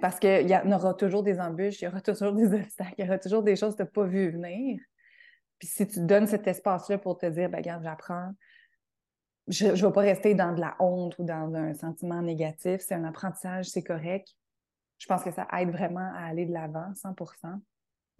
parce 0.00 0.18
qu'il 0.18 0.46
y, 0.46 0.52
y 0.52 0.74
aura 0.74 0.94
toujours 0.94 1.22
des 1.22 1.38
embûches, 1.40 1.80
il 1.80 1.84
y 1.84 1.88
aura 1.88 2.00
toujours 2.02 2.32
des 2.32 2.52
obstacles, 2.52 2.94
il 2.98 3.04
y 3.04 3.08
aura 3.08 3.18
toujours 3.18 3.42
des 3.42 3.56
choses 3.56 3.72
que 3.72 3.82
tu 3.82 3.82
n'as 3.82 3.90
pas 3.90 4.04
vues 4.04 4.30
venir. 4.30 4.80
Puis, 5.58 5.68
si 5.68 5.86
tu 5.86 6.00
donnes 6.00 6.26
cet 6.26 6.46
espace-là 6.46 6.98
pour 6.98 7.16
te 7.16 7.26
dire, 7.26 7.48
ben, 7.48 7.58
regarde, 7.58 7.84
j'apprends, 7.84 8.32
je 9.48 9.66
ne 9.66 9.72
vais 9.72 9.92
pas 9.92 10.00
rester 10.00 10.34
dans 10.34 10.52
de 10.52 10.60
la 10.60 10.76
honte 10.78 11.16
ou 11.18 11.24
dans 11.24 11.54
un 11.54 11.74
sentiment 11.74 12.22
négatif. 12.22 12.80
C'est 12.80 12.94
un 12.94 13.04
apprentissage, 13.04 13.66
c'est 13.66 13.82
correct. 13.82 14.28
Je 14.98 15.06
pense 15.06 15.24
que 15.24 15.32
ça 15.32 15.48
aide 15.58 15.70
vraiment 15.70 16.12
à 16.14 16.26
aller 16.28 16.46
de 16.46 16.52
l'avant, 16.52 16.92
100% 16.94 17.60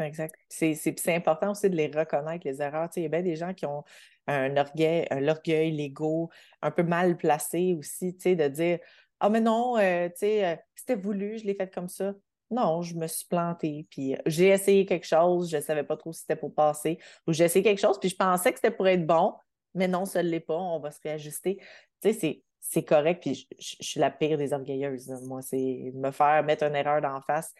Exact. 0.00 0.34
C'est 0.48 1.14
important 1.14 1.52
aussi 1.52 1.70
de 1.70 1.76
les 1.76 1.86
reconnaître, 1.86 2.46
les 2.46 2.60
erreurs. 2.60 2.88
il 2.96 3.02
y 3.02 3.06
a 3.06 3.08
bien 3.08 3.22
des 3.22 3.36
gens 3.36 3.54
qui 3.54 3.66
ont 3.66 3.84
un 4.26 4.56
orgueil, 4.56 5.06
un 5.10 5.28
orgueil, 5.28 5.70
l'ego 5.70 6.30
un 6.60 6.70
peu 6.70 6.82
mal 6.82 7.16
placé 7.16 7.74
aussi, 7.78 8.12
de 8.12 8.48
dire 8.48 8.78
Ah, 9.20 9.28
mais 9.28 9.40
non, 9.40 9.76
euh, 9.78 10.08
euh, 10.22 10.56
c'était 10.74 10.96
voulu, 10.96 11.38
je 11.38 11.44
l'ai 11.44 11.54
fait 11.54 11.72
comme 11.72 11.88
ça. 11.88 12.14
non, 12.50 12.82
je 12.82 12.94
me 12.96 13.06
suis 13.06 13.26
plantée, 13.26 13.86
puis 13.90 14.16
j'ai 14.26 14.48
essayé 14.48 14.84
quelque 14.86 15.06
chose, 15.06 15.50
je 15.50 15.56
ne 15.56 15.62
savais 15.62 15.84
pas 15.84 15.96
trop 15.96 16.12
si 16.12 16.20
c'était 16.20 16.36
pour 16.36 16.54
passer, 16.54 16.98
ou 17.26 17.32
j'ai 17.32 17.44
essayé 17.44 17.62
quelque 17.62 17.80
chose, 17.80 17.98
puis 17.98 18.08
je 18.10 18.16
pensais 18.16 18.52
que 18.52 18.58
c'était 18.58 18.74
pour 18.74 18.88
être 18.88 19.06
bon, 19.06 19.34
mais 19.74 19.88
non, 19.88 20.04
ça 20.04 20.22
ne 20.22 20.28
l'est 20.28 20.40
pas, 20.40 20.56
on 20.56 20.78
va 20.78 20.90
se 20.90 21.00
réajuster. 21.02 21.58
Tu 22.00 22.12
sais, 22.12 22.42
c'est 22.60 22.84
correct, 22.84 23.20
puis 23.22 23.48
je, 23.58 23.76
suis 23.80 24.00
la 24.00 24.10
pire 24.10 24.38
des 24.38 24.52
orgueilleuses. 24.52 25.08
Moi, 25.26 25.42
c'est 25.42 25.92
me 25.94 26.10
faire 26.10 26.42
mettre 26.44 26.64
une 26.64 26.76
erreur 26.76 27.00
d'en 27.00 27.20
face. 27.20 27.52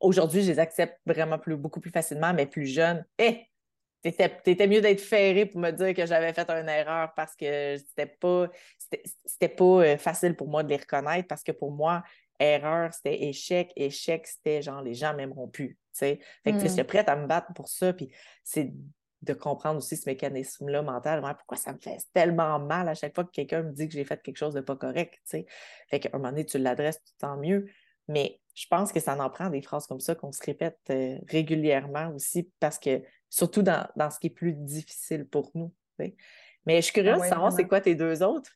Aujourd'hui, 0.00 0.42
je 0.42 0.50
les 0.50 0.58
accepte 0.58 0.98
vraiment 1.06 1.38
plus, 1.38 1.56
beaucoup 1.56 1.80
plus 1.80 1.90
facilement, 1.90 2.32
mais 2.34 2.46
plus 2.46 2.66
jeune. 2.66 3.04
Hé! 3.18 3.46
Eh, 4.02 4.12
t'étais 4.12 4.66
mieux 4.66 4.80
d'être 4.80 5.00
ferré 5.00 5.44
pour 5.44 5.60
me 5.60 5.70
dire 5.70 5.92
que 5.94 6.06
j'avais 6.06 6.32
fait 6.32 6.48
une 6.48 6.70
erreur 6.70 7.12
parce 7.14 7.36
que 7.36 7.76
c'était 7.76 8.06
pas 8.06 8.48
c'était 9.26 9.48
pas 9.50 9.64
euh, 9.64 9.98
facile 9.98 10.34
pour 10.34 10.48
moi 10.48 10.62
de 10.62 10.70
les 10.70 10.78
reconnaître 10.78 11.28
parce 11.28 11.42
que 11.42 11.52
pour 11.52 11.70
moi, 11.70 12.02
erreur, 12.38 12.94
c'était 12.94 13.24
échec, 13.24 13.72
échec, 13.76 14.26
c'était 14.26 14.62
genre 14.62 14.80
les 14.80 14.94
gens 14.94 15.14
m'aimeront 15.14 15.48
plus. 15.48 15.78
Fait 15.92 16.18
que 16.46 16.58
je 16.58 16.66
suis 16.66 16.80
hmm. 16.80 16.86
prête 16.86 17.08
à 17.10 17.16
me 17.16 17.26
battre 17.26 17.52
pour 17.54 17.68
ça. 17.68 17.92
Puis 17.92 18.10
c'est 18.42 18.72
de 19.22 19.34
comprendre 19.34 19.78
aussi 19.78 19.96
ce 19.96 20.08
mécanisme-là 20.08 20.82
mental. 20.82 21.20
pourquoi 21.36 21.56
ça 21.56 21.72
me 21.72 21.78
fait 21.78 21.98
tellement 22.14 22.58
mal 22.58 22.88
à 22.88 22.94
chaque 22.94 23.14
fois 23.14 23.24
que 23.24 23.30
quelqu'un 23.30 23.62
me 23.62 23.72
dit 23.72 23.86
que 23.86 23.92
j'ai 23.92 24.04
fait 24.04 24.20
quelque 24.22 24.36
chose 24.36 24.54
de 24.54 24.60
pas 24.60 24.76
correct? 24.76 25.18
Fait 25.26 26.00
qu'à 26.00 26.08
un 26.12 26.18
moment 26.18 26.30
donné, 26.30 26.46
tu 26.46 26.58
l'adresses, 26.58 27.00
tant 27.18 27.36
mieux. 27.36 27.66
Mais 28.08 28.40
je 28.54 28.66
pense 28.66 28.92
que 28.92 29.00
ça 29.00 29.16
en 29.22 29.30
prend 29.30 29.50
des 29.50 29.62
phrases 29.62 29.86
comme 29.86 30.00
ça 30.00 30.14
qu'on 30.14 30.32
se 30.32 30.42
répète 30.44 30.78
euh, 30.90 31.18
régulièrement 31.28 32.08
aussi 32.14 32.50
parce 32.60 32.78
que, 32.78 33.02
surtout 33.28 33.62
dans, 33.62 33.86
ce 34.10 34.18
qui 34.18 34.28
est 34.28 34.30
plus 34.30 34.54
difficile 34.54 35.26
pour 35.26 35.50
nous. 35.54 35.72
Mais 35.98 36.76
je 36.76 36.80
suis 36.80 36.92
curieuse 36.92 37.20
de 37.20 37.26
savoir 37.26 37.52
c'est 37.52 37.68
quoi 37.68 37.80
tes 37.80 37.94
deux 37.94 38.22
autres. 38.22 38.50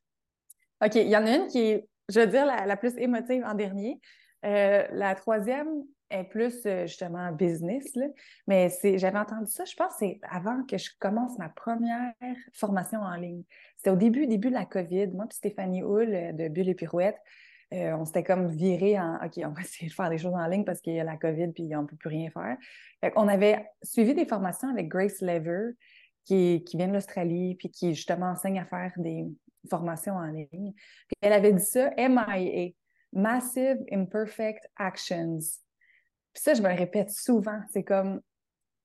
OK, 0.84 0.94
il 0.96 1.08
y 1.08 1.16
en 1.16 1.26
a 1.26 1.36
une 1.36 1.46
qui 1.46 1.60
est, 1.60 1.88
je 2.08 2.20
veux 2.20 2.26
dire, 2.26 2.46
la, 2.46 2.76
plus 2.76 2.96
émotive 2.98 3.44
en 3.44 3.54
dernier. 3.54 4.00
Euh, 4.44 4.86
la 4.92 5.14
troisième 5.14 5.84
est 6.10 6.24
plus 6.24 6.64
euh, 6.66 6.86
justement 6.86 7.32
business, 7.32 7.96
mais 8.46 8.68
j'avais 8.96 9.18
entendu 9.18 9.50
ça, 9.50 9.64
je 9.64 9.74
pense, 9.74 9.94
c'est 9.98 10.20
avant 10.22 10.64
que 10.64 10.78
je 10.78 10.90
commence 10.98 11.38
ma 11.38 11.48
première 11.48 12.12
formation 12.52 13.00
en 13.00 13.16
ligne. 13.16 13.42
C'était 13.76 13.90
au 13.90 13.96
début, 13.96 14.26
début 14.26 14.48
de 14.48 14.54
la 14.54 14.64
COVID. 14.64 15.08
Moi 15.08 15.26
puis 15.28 15.36
Stéphanie 15.36 15.82
Hull 15.82 16.36
de 16.36 16.48
Bulle 16.48 16.68
et 16.68 16.74
Pirouette, 16.74 17.18
euh, 17.72 17.96
on 17.96 18.04
s'était 18.04 18.22
comme 18.22 18.48
viré 18.48 18.98
en 19.00 19.16
OK, 19.24 19.40
on 19.44 19.50
va 19.50 19.60
essayer 19.62 19.88
de 19.88 19.94
faire 19.94 20.10
des 20.10 20.18
choses 20.18 20.34
en 20.34 20.46
ligne 20.46 20.64
parce 20.64 20.80
qu'il 20.80 20.94
y 20.94 21.00
a 21.00 21.04
la 21.04 21.16
COVID 21.16 21.48
puis 21.52 21.74
on 21.74 21.82
ne 21.82 21.86
peut 21.86 21.96
plus 21.96 22.10
rien 22.10 22.30
faire. 22.30 22.56
on 23.16 23.26
avait 23.26 23.66
suivi 23.82 24.14
des 24.14 24.26
formations 24.26 24.68
avec 24.68 24.88
Grace 24.88 25.20
Lever, 25.20 25.72
qui, 26.24 26.64
qui 26.64 26.76
vient 26.76 26.88
de 26.88 26.94
l'Australie, 26.94 27.54
puis 27.56 27.70
qui 27.70 27.94
justement 27.94 28.30
enseigne 28.30 28.58
à 28.58 28.64
faire 28.64 28.92
des 28.96 29.26
formations 29.68 30.14
en 30.14 30.26
ligne. 30.26 30.72
Elle 31.20 31.32
avait 31.32 31.52
dit 31.52 31.64
ça, 31.64 31.90
MIA, 31.96 32.70
Massive 33.12 33.78
Imperfect 33.92 34.68
Actions. 34.76 35.38
Puis 36.34 36.42
ça, 36.42 36.54
je 36.54 36.62
me 36.62 36.68
le 36.68 36.74
répète 36.74 37.10
souvent. 37.10 37.60
C'est 37.72 37.84
comme 37.84 38.20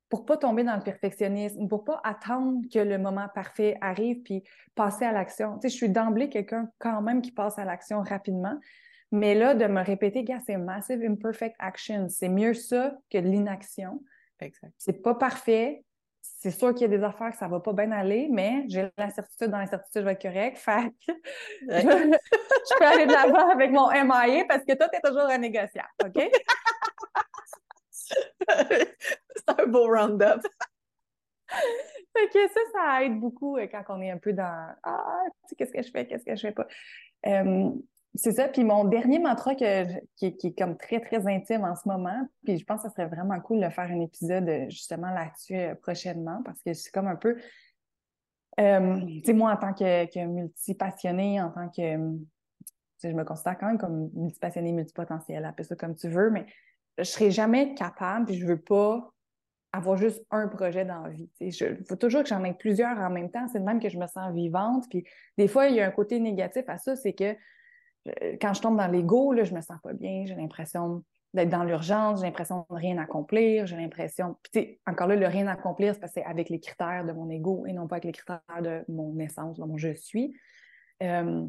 pour 0.10 0.26
pas 0.26 0.38
tomber 0.38 0.64
dans 0.64 0.76
le 0.76 0.82
perfectionnisme, 0.82 1.68
pour 1.68 1.84
pas 1.84 2.02
attendre 2.04 2.62
que 2.74 2.80
le 2.80 2.98
moment 2.98 3.28
parfait 3.34 3.78
arrive 3.80 4.22
puis 4.24 4.44
passer 4.76 5.06
à 5.06 5.12
l'action. 5.12 5.56
Tu 5.56 5.62
sais, 5.62 5.70
je 5.70 5.76
suis 5.76 5.90
d'emblée 5.90 6.30
quelqu'un 6.30 6.70
quand 6.80 7.02
même 7.02 7.22
qui 7.22 7.32
passe 7.32 7.60
à 7.60 7.66
l'action 7.66 8.02
rapidement. 8.02 8.60
Mais 9.12 9.36
là, 9.36 9.54
de 9.54 9.66
me 9.66 9.84
répéter, 9.84 10.24
gars, 10.24 10.40
c'est 10.46 10.58
massive 10.58 11.04
imperfect 11.04 11.56
action. 11.60 12.08
C'est 12.10 12.30
mieux 12.30 12.54
ça 12.54 12.96
que 13.10 13.18
l'inaction. 13.18 14.04
Exact. 14.40 14.74
C'est 14.78 15.02
pas 15.02 15.16
parfait. 15.16 15.84
C'est 16.22 16.52
sûr 16.52 16.74
qu'il 16.74 16.90
y 16.90 16.94
a 16.94 16.98
des 16.98 17.04
affaires 17.04 17.32
que 17.32 17.38
ça 17.38 17.48
va 17.48 17.60
pas 17.60 17.74
bien 17.74 17.92
aller, 17.92 18.30
mais 18.32 18.66
j'ai 18.68 18.90
l'incertitude, 18.98 19.48
dans 19.48 19.58
l'incertitude, 19.58 20.02
je 20.02 20.06
vais 20.06 20.14
être 20.14 20.22
correct. 20.22 20.58
Fait 20.58 20.94
je, 21.68 22.78
peux 22.78 22.86
aller 22.86 23.06
de 23.06 23.12
l'avant 23.12 23.50
avec 23.50 23.72
mon 23.72 23.90
MIA 23.90 24.46
parce 24.48 24.64
que 24.64 24.76
toi, 24.76 24.88
tu 24.90 24.98
es 24.98 25.02
toujours 25.02 25.30
un 25.30 25.38
négociable, 25.38 25.90
OK? 26.06 26.30
c'est 28.50 29.50
un 29.60 29.66
beau 29.68 29.88
round-up. 29.88 30.42
que 32.28 32.48
ça, 32.48 32.60
ça 32.74 33.04
aide 33.04 33.20
beaucoup 33.20 33.58
euh, 33.58 33.68
quand 33.68 33.84
on 33.90 34.02
est 34.02 34.12
un 34.12 34.18
peu 34.18 34.34
dans 34.34 34.74
Ah, 34.84 35.24
qu'est-ce 35.58 35.72
que 35.72 35.82
je 35.82 35.92
fais, 35.92 36.06
qu'est-ce 36.08 36.26
que 36.26 36.36
je 36.36 36.42
fais 36.42 36.52
pas. 36.52 36.68
c'est 38.16 38.32
ça. 38.32 38.48
Puis 38.48 38.64
mon 38.64 38.86
dernier 38.86 39.20
mantra 39.20 39.56
que, 39.56 39.86
qui, 40.16 40.26
est 40.26 40.58
comme 40.58 40.78
très, 40.78 41.00
très 41.00 41.28
intime 41.28 41.64
en 41.64 41.76
ce 41.76 41.88
moment, 41.88 42.28
puis 42.44 42.58
je 42.58 42.66
pense 42.66 42.82
que 42.82 42.90
ce 42.90 42.94
serait 42.94 43.08
vraiment 43.08 43.40
cool 43.40 43.62
de 43.62 43.70
faire 43.70 43.90
un 43.90 44.02
épisode 44.02 44.50
euh, 44.50 44.70
justement 44.70 45.12
là-dessus 45.12 45.56
euh, 45.56 45.76
prochainement 45.76 46.42
parce 46.44 46.62
que 46.62 46.74
c'est 46.74 46.92
comme 46.92 47.08
un 47.08 47.16
peu. 47.16 47.36
tu 48.58 49.22
sais, 49.26 49.34
moi, 49.34 49.54
en 49.54 49.58
tant 49.58 49.74
que, 49.74 50.06
que 50.06 50.26
multi-passionnée, 50.26 51.42
en 51.42 51.52
tant 51.52 51.70
que. 51.70 52.18
je 53.04 53.14
me 53.14 53.24
considère 53.24 53.58
quand 53.58 53.68
même 53.68 53.78
comme 53.78 54.10
multi-passionnée, 54.14 54.74
multipotentielle, 54.74 55.46
appelle 55.46 55.66
ça 55.66 55.76
comme 55.76 55.96
tu 55.96 56.10
veux, 56.10 56.30
mais 56.30 56.46
je 57.00 57.04
serai 57.04 57.32
jamais 57.32 57.74
capable, 57.74 58.26
puis 58.26 58.36
je 58.36 58.46
veux 58.46 58.60
pas 58.60 59.12
avoir 59.72 59.98
juste 59.98 60.24
un 60.32 60.48
projet 60.48 60.86
dans 60.86 61.02
la 61.02 61.10
vie. 61.10 61.30
Il 61.40 61.54
faut 61.88 61.96
toujours 61.96 62.24
que 62.24 62.30
j'en 62.30 62.44
ai 62.44 62.54
plusieurs 62.54 62.98
en 62.98 63.10
même 63.10 63.30
temps. 63.30 63.48
C'est 63.52 63.60
de 63.60 63.64
même 63.64 63.80
que 63.80 63.90
je 63.90 63.98
me 63.98 64.08
sens 64.08 64.34
vivante. 64.34 64.86
Puis 64.90 65.04
des 65.38 65.48
fois, 65.48 65.68
il 65.68 65.76
y 65.76 65.82
a 65.82 65.88
un 65.88 65.92
côté 65.92 66.20
négatif 66.20 66.64
à 66.68 66.78
ça, 66.78 66.96
c'est 66.96 67.14
que 67.14 67.36
euh, 68.08 68.38
quand 68.42 68.54
je 68.54 68.62
tombe 68.62 68.78
dans 68.78 68.88
l'ego, 68.88 69.36
je 69.44 69.54
me 69.54 69.62
sens 69.62 69.78
pas 69.84 69.94
bien. 69.94 70.26
J'ai 70.26 70.36
l'impression 70.36 71.04
d'être 71.34 71.50
dans 71.50 71.64
l'urgence, 71.64 72.22
j'ai 72.22 72.26
l'impression 72.26 72.66
de 72.70 72.76
rien 72.76 72.98
accomplir, 72.98 73.68
j'ai 73.68 73.76
l'impression. 73.76 74.36
Encore 74.88 75.08
là, 75.08 75.16
le 75.16 75.28
rien 75.28 75.46
accomplir, 75.46 75.94
c'est 75.94 76.00
parce 76.00 76.14
que 76.14 76.22
c'est 76.22 76.26
avec 76.26 76.50
les 76.50 76.60
critères 76.60 77.06
de 77.06 77.12
mon 77.12 77.30
ego 77.30 77.66
et 77.68 77.74
non 77.74 77.88
pas 77.88 77.98
avec 77.98 78.06
les 78.06 78.12
critères 78.12 78.42
de 78.62 78.84
mon 78.88 79.20
essence, 79.20 79.60
de 79.60 79.64
mon 79.64 79.78
je 79.78 79.94
suis. 79.94 80.36
Euh, 81.04 81.46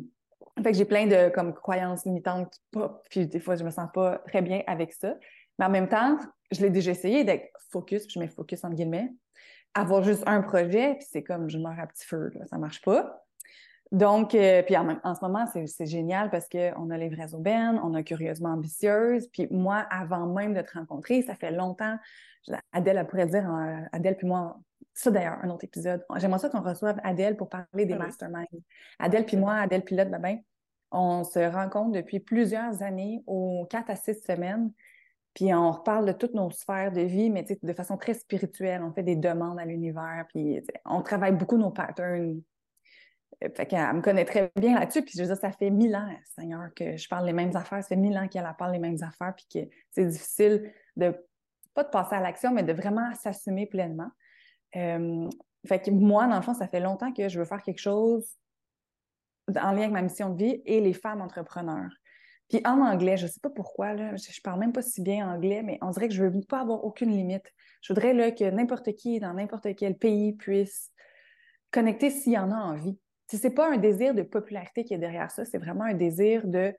fait 0.62 0.73
que 0.73 0.76
j'ai 0.76 0.85
plein 0.85 1.07
de 1.07 1.30
comme 1.30 1.54
croyances 1.54 2.04
limitantes 2.04 2.61
puis 3.09 3.26
des 3.26 3.40
fois 3.40 3.57
je 3.57 3.64
me 3.64 3.71
sens 3.71 3.88
pas 3.92 4.19
très 4.26 4.42
bien 4.42 4.62
avec 4.66 4.92
ça. 4.92 5.16
Mais 5.61 5.67
en 5.67 5.71
même 5.71 5.88
temps, 5.88 6.19
je 6.50 6.62
l'ai 6.62 6.71
déjà 6.71 6.90
essayé 6.90 7.23
d'être 7.23 7.52
focus, 7.71 8.07
puis 8.07 8.14
je 8.14 8.19
mets 8.19 8.29
focus 8.29 8.64
entre 8.64 8.75
guillemets, 8.75 9.12
avoir 9.75 10.02
juste 10.02 10.25
un 10.26 10.40
projet, 10.40 10.95
puis 10.95 11.07
c'est 11.09 11.23
comme 11.23 11.49
je 11.49 11.59
meurs 11.59 11.79
à 11.79 11.87
petit 11.87 12.07
feu, 12.07 12.31
là, 12.35 12.47
ça 12.47 12.59
marche 12.59 12.81
pas. 12.81 13.23
Donc, 13.93 14.35
euh, 14.35 14.62
puis 14.62 14.76
en, 14.76 15.14
ce 15.14 15.21
moment, 15.21 15.47
c'est 15.47 15.87
génial 15.87 16.31
parce 16.31 16.49
qu'on 16.49 16.90
a 16.90 16.97
les 16.97 17.09
vraies 17.09 17.35
aubaines, 17.35 17.79
on 17.83 17.93
a 17.95 18.02
Curieusement 18.02 18.50
Ambitieuse. 18.50 19.29
Puis 19.33 19.49
moi, 19.50 19.79
avant 19.90 20.26
même 20.26 20.55
de 20.55 20.62
te 20.62 20.79
rencontrer, 20.79 21.23
ça 21.23 21.35
fait 21.35 21.50
longtemps, 21.50 21.97
Adèle, 22.73 22.97
elle 22.99 23.07
pourrait 23.07 23.26
dire, 23.26 23.52
euh, 23.52 23.81
Adèle 23.93 24.17
puis 24.17 24.29
moi, 24.29 24.59
ça 24.95 25.11
d'ailleurs, 25.11 25.38
un 25.43 25.50
autre 25.50 25.64
épisode. 25.64 26.05
J'aimerais 26.17 26.38
ça 26.38 26.49
qu'on 26.49 26.62
reçoive 26.62 27.00
Adèle 27.02 27.37
pour 27.37 27.49
parler 27.49 27.85
des 27.85 27.97
masterminds. 27.97 28.47
Adèle 28.99 29.26
puis 29.26 29.37
moi, 29.37 29.55
Adèle 29.55 29.85
Pilote, 29.85 30.09
ben, 30.09 30.21
ben, 30.21 30.38
on 30.93 31.25
se 31.25 31.38
rencontre 31.38 31.93
depuis 31.93 32.21
plusieurs 32.21 32.83
années, 32.83 33.23
aux 33.26 33.67
quatre 33.69 33.90
à 33.90 33.97
six 33.97 34.23
semaines. 34.25 34.73
Puis 35.34 35.54
on 35.54 35.70
reparle 35.70 36.06
de 36.06 36.12
toutes 36.12 36.34
nos 36.34 36.50
sphères 36.50 36.92
de 36.92 37.02
vie, 37.02 37.30
mais 37.30 37.44
de 37.62 37.72
façon 37.72 37.96
très 37.96 38.14
spirituelle. 38.14 38.82
On 38.82 38.92
fait 38.92 39.02
des 39.02 39.16
demandes 39.16 39.58
à 39.58 39.64
l'univers, 39.64 40.26
puis 40.28 40.60
on 40.84 41.02
travaille 41.02 41.32
beaucoup 41.32 41.56
nos 41.56 41.70
patterns. 41.70 42.42
Euh, 43.44 43.49
fait 43.56 43.66
qu'elle 43.66 43.94
me 43.94 44.02
connaît 44.02 44.25
très 44.25 44.50
bien 44.56 44.78
là-dessus. 44.78 45.02
Puis 45.02 45.12
je 45.16 45.22
veux 45.22 45.28
dire, 45.28 45.37
ça 45.37 45.52
fait 45.52 45.70
mille 45.70 45.94
ans, 45.94 46.08
Seigneur, 46.34 46.68
que 46.75 46.96
je 46.96 47.08
parle 47.08 47.26
les 47.26 47.32
mêmes 47.32 47.54
affaires. 47.56 47.82
Ça 47.82 47.88
fait 47.88 47.96
mille 47.96 48.18
ans 48.18 48.28
qu'elle 48.28 48.49
parle 48.58 48.72
les 48.72 48.78
mêmes 48.78 49.02
affaires, 49.02 49.34
puis 49.34 49.46
que 49.52 49.70
c'est 49.90 50.06
difficile 50.06 50.72
de, 50.96 51.14
pas 51.75 51.84
de 51.84 51.90
passer 51.90 52.16
à 52.16 52.20
l'action, 52.20 52.52
mais 52.52 52.64
de 52.64 52.72
vraiment 52.72 53.14
s'assumer 53.14 53.66
pleinement. 53.66 54.10
Euh, 54.76 55.28
fait 55.66 55.80
que 55.80 55.90
moi, 55.90 56.26
dans 56.26 56.37
le 56.37 56.42
fond, 56.42 56.54
ça 56.54 56.68
fait 56.68 56.80
longtemps 56.80 57.12
que 57.12 57.28
je 57.28 57.38
veux 57.38 57.44
faire 57.44 57.62
quelque 57.62 57.80
chose 57.80 58.37
en 59.49 59.72
lien 59.72 59.82
avec 59.82 59.92
ma 59.92 60.02
mission 60.02 60.30
de 60.30 60.37
vie 60.37 60.62
et 60.64 60.80
les 60.80 60.92
femmes 60.92 61.20
entrepreneurs. 61.20 61.90
Puis 62.50 62.61
en 62.66 62.80
anglais, 62.80 63.16
je 63.16 63.26
ne 63.26 63.30
sais 63.30 63.38
pas 63.40 63.49
pourquoi, 63.49 63.95
là, 63.95 64.16
je, 64.16 64.28
ne 64.28 64.42
parle 64.42 64.59
même 64.59 64.73
pas 64.73 64.83
si 64.83 65.00
bien 65.00 65.33
anglais, 65.33 65.62
mais 65.62 65.78
on 65.83 65.90
dirait 65.90 66.09
que 66.09 66.14
je 66.14 66.25
ne 66.25 66.28
veux 66.28 66.40
pas 66.40 66.61
avoir 66.61 66.85
aucune 66.85 67.12
limite. 67.12 67.54
Je 67.80 67.92
voudrais 67.92 68.12
là, 68.12 68.33
que 68.33 68.45
n'importe 68.50 68.92
qui 68.97 69.21
dans 69.21 69.33
n'importe 69.33 69.69
quel 69.76 69.97
pays 69.97 70.33
puisse 70.33 70.90
connecter 71.71 72.11
s'il 72.11 72.33
y 72.33 72.38
en 72.38 72.50
a 72.50 72.57
envie. 72.57 72.99
Ce 73.30 73.37
n'est 73.37 73.54
pas 73.54 73.73
un 73.73 73.76
désir 73.76 74.14
de 74.14 74.23
popularité 74.23 74.85
qui 74.85 74.92
est 74.92 74.99
derrière 74.99 75.30
ça, 75.30 75.45
c'est 75.45 75.59
vraiment 75.59 75.85
un 75.85 75.95
désir 75.95 76.47
de 76.49 76.75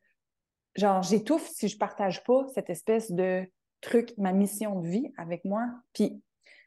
genre 0.75 1.01
j'étouffe 1.03 1.47
si 1.47 1.69
je 1.69 1.75
ne 1.75 1.79
partage 1.79 2.23
pas 2.25 2.45
cette 2.53 2.69
espèce 2.69 3.09
de 3.09 3.45
truc, 3.79 4.13
ma 4.17 4.33
mission 4.33 4.81
de 4.81 4.87
vie 4.87 5.13
avec 5.17 5.45
moi. 5.45 5.67
Puis 5.93 6.21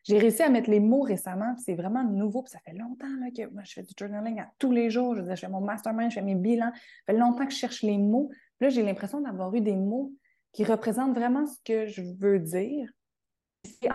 j'ai 0.04 0.18
réussi 0.18 0.42
à 0.42 0.48
mettre 0.48 0.70
les 0.70 0.80
mots 0.80 1.02
récemment, 1.02 1.54
c'est 1.58 1.74
vraiment 1.74 2.04
nouveau, 2.04 2.42
puis 2.42 2.52
ça 2.52 2.58
fait 2.60 2.72
longtemps 2.72 3.06
là, 3.20 3.30
que 3.30 3.50
moi, 3.52 3.62
je 3.64 3.72
fais 3.74 3.82
du 3.82 3.92
journaling 3.98 4.40
à 4.40 4.50
tous 4.58 4.72
les 4.72 4.90
jours. 4.90 5.14
Je, 5.14 5.22
je 5.22 5.34
fais 5.34 5.48
mon 5.48 5.60
mastermind, 5.60 6.10
je 6.10 6.14
fais 6.14 6.22
mes 6.22 6.34
bilans. 6.34 6.72
Ça 6.74 7.12
fait 7.12 7.18
longtemps 7.18 7.46
que 7.46 7.52
je 7.52 7.58
cherche 7.58 7.82
les 7.82 7.98
mots. 7.98 8.30
Là, 8.60 8.68
j'ai 8.68 8.82
l'impression 8.82 9.20
d'avoir 9.20 9.54
eu 9.54 9.60
des 9.60 9.76
mots 9.76 10.12
qui 10.52 10.64
représentent 10.64 11.14
vraiment 11.14 11.46
ce 11.46 11.58
que 11.64 11.86
je 11.86 12.02
veux 12.18 12.38
dire. 12.38 12.90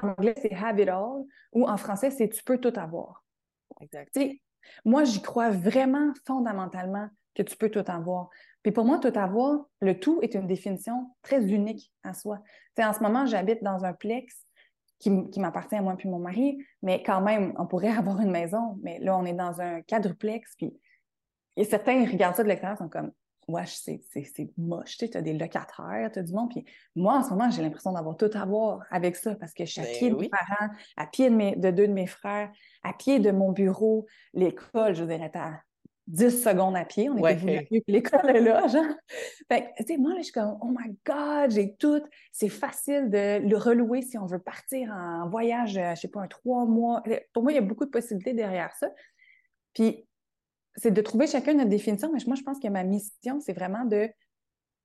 En 0.02 0.10
anglais, 0.10 0.36
c'est 0.42 0.54
have 0.54 0.80
it 0.80 0.90
all, 0.90 1.26
ou 1.54 1.68
en 1.68 1.78
français, 1.78 2.12
c'est 2.12 2.30
tu 2.30 2.44
peux 2.44 2.58
tout 2.58 2.74
avoir. 2.76 3.24
Exact. 3.82 4.18
moi, 4.84 5.04
j'y 5.04 5.22
crois 5.22 5.52
vraiment 5.52 6.12
fondamentalement 6.26 7.08
que 7.36 7.44
tu 7.44 7.56
peux 7.56 7.70
tout 7.70 7.84
avoir. 7.88 8.30
Puis 8.64 8.74
pour 8.74 8.84
moi, 8.84 9.00
tout 9.00 9.18
avoir, 9.18 9.66
le 9.80 9.98
tout 10.00 10.20
est 10.22 10.34
une 10.34 10.48
définition 10.48 11.16
très 11.22 11.42
unique 11.50 11.94
à 12.04 12.14
soi. 12.14 12.40
en 12.78 12.94
ce 12.94 13.00
moment, 13.00 13.26
j'habite 13.26 13.64
dans 13.64 13.86
un 13.86 13.94
plex 13.94 14.46
qui, 15.00 15.40
m'appartient 15.40 15.76
à 15.76 15.82
moi 15.82 15.96
puis 15.96 16.10
mon 16.10 16.20
mari, 16.20 16.58
mais 16.82 17.02
quand 17.04 17.22
même, 17.22 17.54
on 17.58 17.66
pourrait 17.66 17.88
avoir 17.98 18.20
une 18.20 18.32
maison, 18.32 18.78
mais 18.82 19.00
là, 19.00 19.18
on 19.18 19.26
est 19.26 19.34
dans 19.34 19.62
un 19.62 19.82
quadruplex, 19.82 20.56
puis 20.58 20.74
et 21.56 21.66
certains 21.66 22.06
regardent 22.06 22.36
ça 22.36 22.44
de 22.44 22.48
l'extérieur, 22.48 22.78
sont 22.78 22.88
comme, 22.88 23.12
ouais, 23.50 23.64
c'est 23.66 24.02
moche, 24.58 24.98
tu 24.98 25.10
as 25.14 25.22
des 25.22 25.34
locataires, 25.34 26.10
tu 26.14 26.20
as 26.20 26.24
du 26.24 26.34
monde. 26.34 26.50
Puis 26.50 26.66
moi, 26.96 27.18
en 27.18 27.24
ce 27.24 27.30
moment, 27.32 27.50
j'ai 27.50 27.62
l'impression 27.62 27.92
d'avoir 27.92 28.16
tout 28.16 28.30
à 28.34 28.46
voir 28.46 28.82
avec 28.92 29.16
ça 29.16 29.36
parce 29.36 29.54
que 29.54 29.66
je 29.66 29.72
suis 29.72 29.82
à 29.82 29.86
ben 29.86 29.98
pied 29.98 30.10
de 30.10 30.16
mes 30.16 30.30
parents, 30.30 30.74
à 30.98 31.08
pied 31.08 31.30
de, 31.30 31.60
de 31.60 31.72
deux 31.72 31.88
de 31.88 31.94
mes 31.94 32.08
frères, 32.08 32.52
à 32.84 32.94
pied 32.94 33.20
de 33.20 33.32
mon 33.32 33.52
bureau, 33.52 34.06
l'école, 34.34 34.96
je 34.96 35.04
dirais, 35.04 35.32
à 35.34 35.62
10 36.10 36.44
secondes 36.44 36.76
à 36.76 36.86
pied. 36.86 37.10
On 37.10 37.18
était 37.18 37.44
ouais. 37.44 37.84
l'école 37.88 38.30
est 38.30 38.42
là, 38.42 38.68
genre. 38.68 38.84
Fait 39.48 39.74
tu 39.78 39.86
sais, 39.86 39.98
moi, 39.98 40.12
là, 40.12 40.18
je 40.20 40.24
suis 40.24 40.34
comme, 40.34 40.58
oh 40.62 40.70
my 40.70 40.96
God, 41.06 41.52
j'ai 41.52 41.76
tout. 41.76 42.02
C'est 42.32 42.50
facile 42.50 43.10
de 43.10 43.48
le 43.48 43.58
relouer 43.58 44.02
si 44.02 44.18
on 44.18 44.26
veut 44.26 44.40
partir 44.40 44.92
en 44.92 45.30
voyage, 45.30 45.78
euh, 45.78 45.96
je 45.96 46.02
sais 46.02 46.08
pas, 46.08 46.22
un 46.22 46.28
trois 46.28 46.66
mois. 46.66 47.04
Pour 47.34 47.44
moi, 47.44 47.52
il 47.52 47.56
y 47.56 47.60
a 47.60 47.62
beaucoup 47.62 47.86
de 47.86 47.92
possibilités 47.92 48.34
derrière 48.34 48.74
ça. 48.74 48.90
Puis, 49.74 50.08
c'est 50.76 50.92
de 50.92 51.02
trouver 51.02 51.28
chacun 51.28 51.54
notre 51.54 51.70
définition, 51.70 52.12
mais 52.14 52.20
moi, 52.26 52.36
je 52.36 52.44
pense 52.44 52.60
que 52.60 52.68
ma 52.68 52.84
mission, 52.84 53.40
c'est 53.40 53.54
vraiment 53.54 53.86
de 53.86 54.10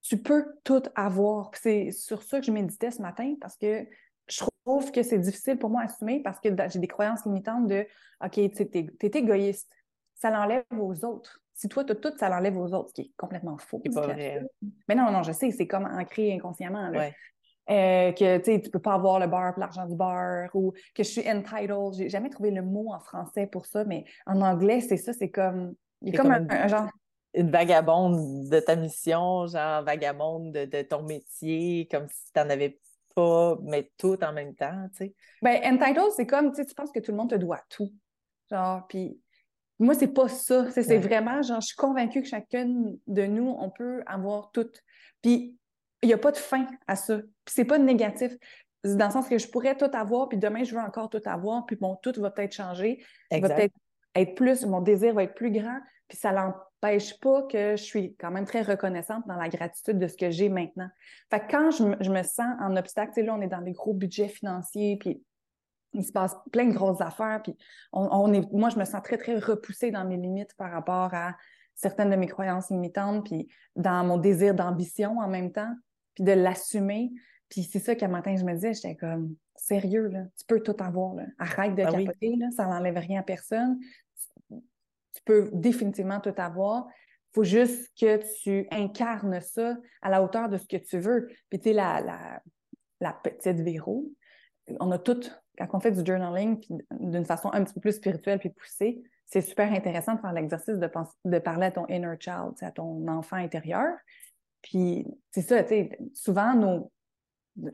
tu 0.02 0.18
peux 0.18 0.44
tout 0.64 0.82
avoir. 0.94 1.50
C'est 1.54 1.90
sur 1.90 2.22
ça 2.22 2.40
que 2.40 2.46
je 2.46 2.52
méditais 2.52 2.90
ce 2.90 3.00
matin 3.00 3.34
parce 3.40 3.56
que 3.56 3.86
je 4.28 4.44
trouve 4.64 4.90
que 4.92 5.02
c'est 5.02 5.18
difficile 5.18 5.58
pour 5.58 5.70
moi 5.70 5.82
à 5.82 5.84
assumer 5.84 6.20
parce 6.22 6.40
que 6.40 6.48
j'ai 6.68 6.78
des 6.78 6.88
croyances 6.88 7.24
limitantes 7.24 7.66
de 7.66 7.86
OK, 8.24 8.32
tu 8.32 8.40
es, 8.42 9.18
égoïste. 9.18 9.70
Ça 10.14 10.30
l'enlève 10.30 10.64
aux 10.78 11.04
autres. 11.04 11.40
Si 11.54 11.68
toi, 11.68 11.84
tu 11.84 11.92
as 11.92 11.96
tout, 11.96 12.12
ça 12.18 12.28
l'enlève 12.28 12.56
aux 12.56 12.72
autres, 12.72 12.88
ce 12.90 12.94
qui 12.94 13.00
est 13.02 13.12
complètement 13.16 13.56
faux. 13.58 13.80
C'est 13.84 13.94
pas 13.94 14.06
vrai. 14.06 14.46
Mais 14.88 14.94
non, 14.94 15.10
non, 15.10 15.22
je 15.22 15.32
sais, 15.32 15.50
c'est 15.50 15.66
comme 15.66 15.86
ancré 15.86 16.32
inconsciemment. 16.32 16.90
Euh, 17.70 18.12
que 18.12 18.38
tu 18.38 18.50
ne 18.52 18.58
peux 18.58 18.78
pas 18.78 18.92
avoir 18.92 19.18
le 19.18 19.26
beurre 19.26 19.54
l'argent 19.56 19.86
du 19.86 19.96
beurre 19.96 20.50
ou 20.52 20.72
que 20.94 21.02
je 21.02 21.08
suis 21.08 21.30
entitled. 21.30 21.94
J'ai 21.96 22.10
jamais 22.10 22.28
trouvé 22.28 22.50
le 22.50 22.60
mot 22.60 22.92
en 22.92 23.00
français 23.00 23.46
pour 23.46 23.64
ça, 23.64 23.84
mais 23.84 24.04
en 24.26 24.42
anglais, 24.42 24.82
c'est 24.82 24.98
ça, 24.98 25.14
c'est 25.14 25.30
comme 25.30 25.74
il 26.02 26.14
comme, 26.14 26.30
un, 26.30 26.68
genre. 26.68 26.90
Une 27.32 27.50
vagabonde 27.50 28.50
de 28.50 28.60
ta 28.60 28.76
mission, 28.76 29.46
genre 29.46 29.82
vagabonde 29.82 30.52
de, 30.52 30.82
ton 30.82 31.04
métier, 31.04 31.88
comme 31.90 32.06
si 32.08 32.32
tu 32.32 32.38
n'en 32.38 32.50
avais 32.50 32.78
pas, 33.14 33.56
mais 33.62 33.90
tout 33.96 34.22
en 34.22 34.34
même 34.34 34.54
temps, 34.54 34.86
tu 34.90 35.06
sais. 35.06 35.14
Ben, 35.40 35.56
entitled, 35.64 36.10
c'est 36.14 36.26
comme, 36.26 36.50
tu 36.50 36.56
sais, 36.56 36.66
tu 36.66 36.74
penses 36.74 36.92
que 36.92 37.00
tout 37.00 37.12
le 37.12 37.16
monde 37.16 37.30
te 37.30 37.36
doit 37.36 37.62
tout. 37.70 37.90
Genre, 38.50 38.86
puis 38.88 39.18
moi, 39.78 39.94
c'est 39.94 40.08
pas 40.08 40.28
ça. 40.28 40.70
C'est 40.70 40.98
vraiment, 40.98 41.40
genre, 41.42 41.60
je 41.60 41.68
suis 41.68 41.76
convaincue 41.76 42.22
que 42.22 42.28
chacun 42.28 42.66
de 43.06 43.22
nous, 43.26 43.56
on 43.58 43.70
peut 43.70 44.02
avoir 44.06 44.50
tout. 44.52 44.70
Puis, 45.22 45.56
il 46.04 46.08
n'y 46.08 46.14
a 46.14 46.18
pas 46.18 46.32
de 46.32 46.36
fin 46.36 46.66
à 46.86 46.96
ça. 46.96 47.18
Puis, 47.18 47.54
c'est 47.54 47.64
pas 47.64 47.78
négatif. 47.78 48.32
Dans 48.84 49.06
le 49.06 49.12
sens 49.12 49.28
que 49.28 49.38
je 49.38 49.48
pourrais 49.48 49.76
tout 49.76 49.90
avoir, 49.92 50.28
puis 50.28 50.38
demain, 50.38 50.62
je 50.62 50.74
veux 50.74 50.80
encore 50.80 51.08
tout 51.08 51.22
avoir, 51.24 51.64
puis 51.64 51.76
mon 51.80 51.96
tout 51.96 52.12
va 52.18 52.30
peut-être 52.30 52.52
changer. 52.52 53.02
Va 53.30 53.40
peut-être 53.40 53.74
être 54.14 54.34
plus, 54.34 54.64
mon 54.66 54.80
désir 54.80 55.14
va 55.14 55.24
être 55.24 55.34
plus 55.34 55.50
grand, 55.50 55.78
puis 56.08 56.18
ça 56.18 56.32
n'empêche 56.32 57.18
pas 57.20 57.42
que 57.42 57.76
je 57.76 57.82
suis 57.82 58.14
quand 58.16 58.30
même 58.30 58.44
très 58.44 58.62
reconnaissante 58.62 59.26
dans 59.26 59.36
la 59.36 59.48
gratitude 59.48 59.98
de 59.98 60.06
ce 60.06 60.16
que 60.16 60.30
j'ai 60.30 60.48
maintenant. 60.48 60.88
Fait 61.30 61.40
que 61.40 61.50
quand 61.50 61.70
je 61.70 62.10
me, 62.10 62.22
sens 62.22 62.54
en 62.60 62.76
obstacle, 62.76 63.20
là, 63.22 63.34
on 63.34 63.40
est 63.40 63.48
dans 63.48 63.62
des 63.62 63.72
gros 63.72 63.94
budgets 63.94 64.28
financiers, 64.28 64.98
puis 65.00 65.22
il 65.94 66.04
se 66.04 66.12
passe 66.12 66.36
plein 66.52 66.66
de 66.66 66.74
grosses 66.74 67.00
affaires, 67.00 67.40
puis 67.42 67.56
on, 67.92 68.32
est, 68.32 68.52
moi, 68.52 68.68
je 68.68 68.78
me 68.78 68.84
sens 68.84 69.02
très, 69.02 69.16
très 69.16 69.38
repoussée 69.38 69.90
dans 69.90 70.04
mes 70.04 70.16
limites 70.16 70.54
par 70.56 70.70
rapport 70.70 71.14
à 71.14 71.36
certaines 71.74 72.10
de 72.10 72.16
mes 72.16 72.26
croyances 72.26 72.70
limitantes, 72.70 73.24
puis 73.24 73.48
dans 73.76 74.04
mon 74.04 74.18
désir 74.18 74.54
d'ambition 74.54 75.18
en 75.18 75.28
même 75.28 75.52
temps, 75.52 75.72
puis 76.14 76.24
de 76.24 76.32
l'assumer. 76.32 77.10
Puis 77.48 77.62
c'est 77.62 77.78
ça 77.78 77.94
qu'un 77.94 78.08
matin, 78.08 78.34
je 78.36 78.44
me 78.44 78.54
disais, 78.54 78.74
j'étais 78.74 78.96
comme, 78.96 79.34
sérieux, 79.56 80.08
là, 80.08 80.22
tu 80.36 80.44
peux 80.46 80.60
tout 80.60 80.76
avoir, 80.78 81.14
là. 81.14 81.24
arrête 81.38 81.74
de 81.74 81.82
ah 81.82 81.92
capoter, 81.92 82.36
là, 82.36 82.50
ça 82.56 82.66
n'enlève 82.66 82.96
rien 82.96 83.20
à 83.20 83.22
personne 83.22 83.78
tu 85.14 85.22
peux 85.24 85.48
définitivement 85.52 86.20
tout 86.20 86.34
avoir. 86.36 86.86
Il 86.88 87.34
faut 87.34 87.44
juste 87.44 87.90
que 87.98 88.20
tu 88.42 88.66
incarnes 88.70 89.40
ça 89.40 89.76
à 90.02 90.10
la 90.10 90.22
hauteur 90.22 90.48
de 90.48 90.58
ce 90.58 90.66
que 90.66 90.76
tu 90.76 90.98
veux. 90.98 91.28
Puis, 91.50 91.60
tu 91.60 91.70
sais, 91.70 91.72
la, 91.72 92.40
la, 93.00 93.12
petite 93.12 93.60
Véro, 93.60 94.10
on 94.80 94.90
a 94.90 94.98
tout, 94.98 95.20
quand 95.58 95.68
on 95.72 95.80
fait 95.80 95.92
du 95.92 96.04
journaling, 96.04 96.62
d'une 97.00 97.24
façon 97.24 97.50
un 97.52 97.64
petit 97.64 97.74
peu 97.74 97.80
plus 97.80 97.92
spirituelle 97.92 98.38
puis 98.38 98.50
poussée, 98.50 99.02
c'est 99.26 99.40
super 99.40 99.72
intéressant 99.72 100.14
de 100.14 100.20
faire 100.20 100.32
l'exercice 100.32 100.78
de, 100.78 100.90
de 101.24 101.38
parler 101.38 101.66
à 101.66 101.70
ton 101.70 101.86
inner 101.86 102.14
child, 102.20 102.52
à 102.60 102.70
ton 102.70 103.06
enfant 103.08 103.36
intérieur. 103.36 103.94
Puis, 104.64 105.06
c'est 105.30 105.42
ça, 105.42 105.62
tu 105.62 105.68
sais, 105.68 105.98
souvent, 106.14 106.54
nos, 106.54 106.90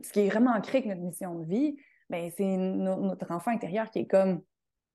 ce 0.03 0.11
qui 0.11 0.19
est 0.19 0.29
vraiment 0.29 0.51
ancré 0.51 0.79
avec 0.79 0.89
notre 0.89 1.01
mission 1.01 1.39
de 1.39 1.45
vie, 1.45 1.77
ben, 2.09 2.29
c'est 2.35 2.57
notre 2.57 3.31
enfant 3.31 3.51
intérieur 3.51 3.89
qui 3.89 3.99
est 3.99 4.07
comme 4.07 4.41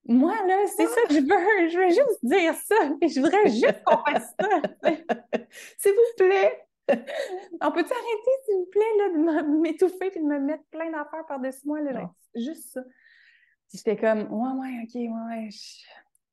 moi, 0.08 0.34
là, 0.46 0.64
c'est 0.68 0.86
ça 0.86 1.00
que 1.08 1.14
je 1.14 1.20
veux. 1.20 1.68
Je 1.68 1.78
veux 1.78 1.88
juste 1.88 2.18
dire 2.22 2.54
ça. 2.54 2.76
Et 3.00 3.08
je 3.08 3.18
voudrais 3.18 3.48
juste 3.48 3.82
qu'on 3.84 3.96
fasse 4.04 4.32
ça. 4.38 4.62
s'il 5.78 5.92
vous 5.92 6.16
plaît. 6.16 6.62
On 7.60 7.72
peut-tu 7.72 7.92
arrêter, 7.92 8.30
s'il 8.44 8.54
vous 8.54 8.68
plaît, 8.70 8.82
là, 8.98 9.42
de 9.42 9.60
m'étouffer 9.60 10.12
et 10.14 10.20
de 10.20 10.24
me 10.24 10.38
mettre 10.38 10.62
plein 10.70 10.92
d'affaires 10.92 11.26
par-dessus 11.26 11.62
moi? 11.64 11.80
Là, 11.80 12.08
juste 12.36 12.74
ça. 12.74 12.82
j'étais 13.74 13.96
comme, 13.96 14.32
ouais, 14.32 14.50
ouais, 14.60 14.82
OK, 14.84 14.94
ouais, 14.94 15.08
ouais. 15.08 15.48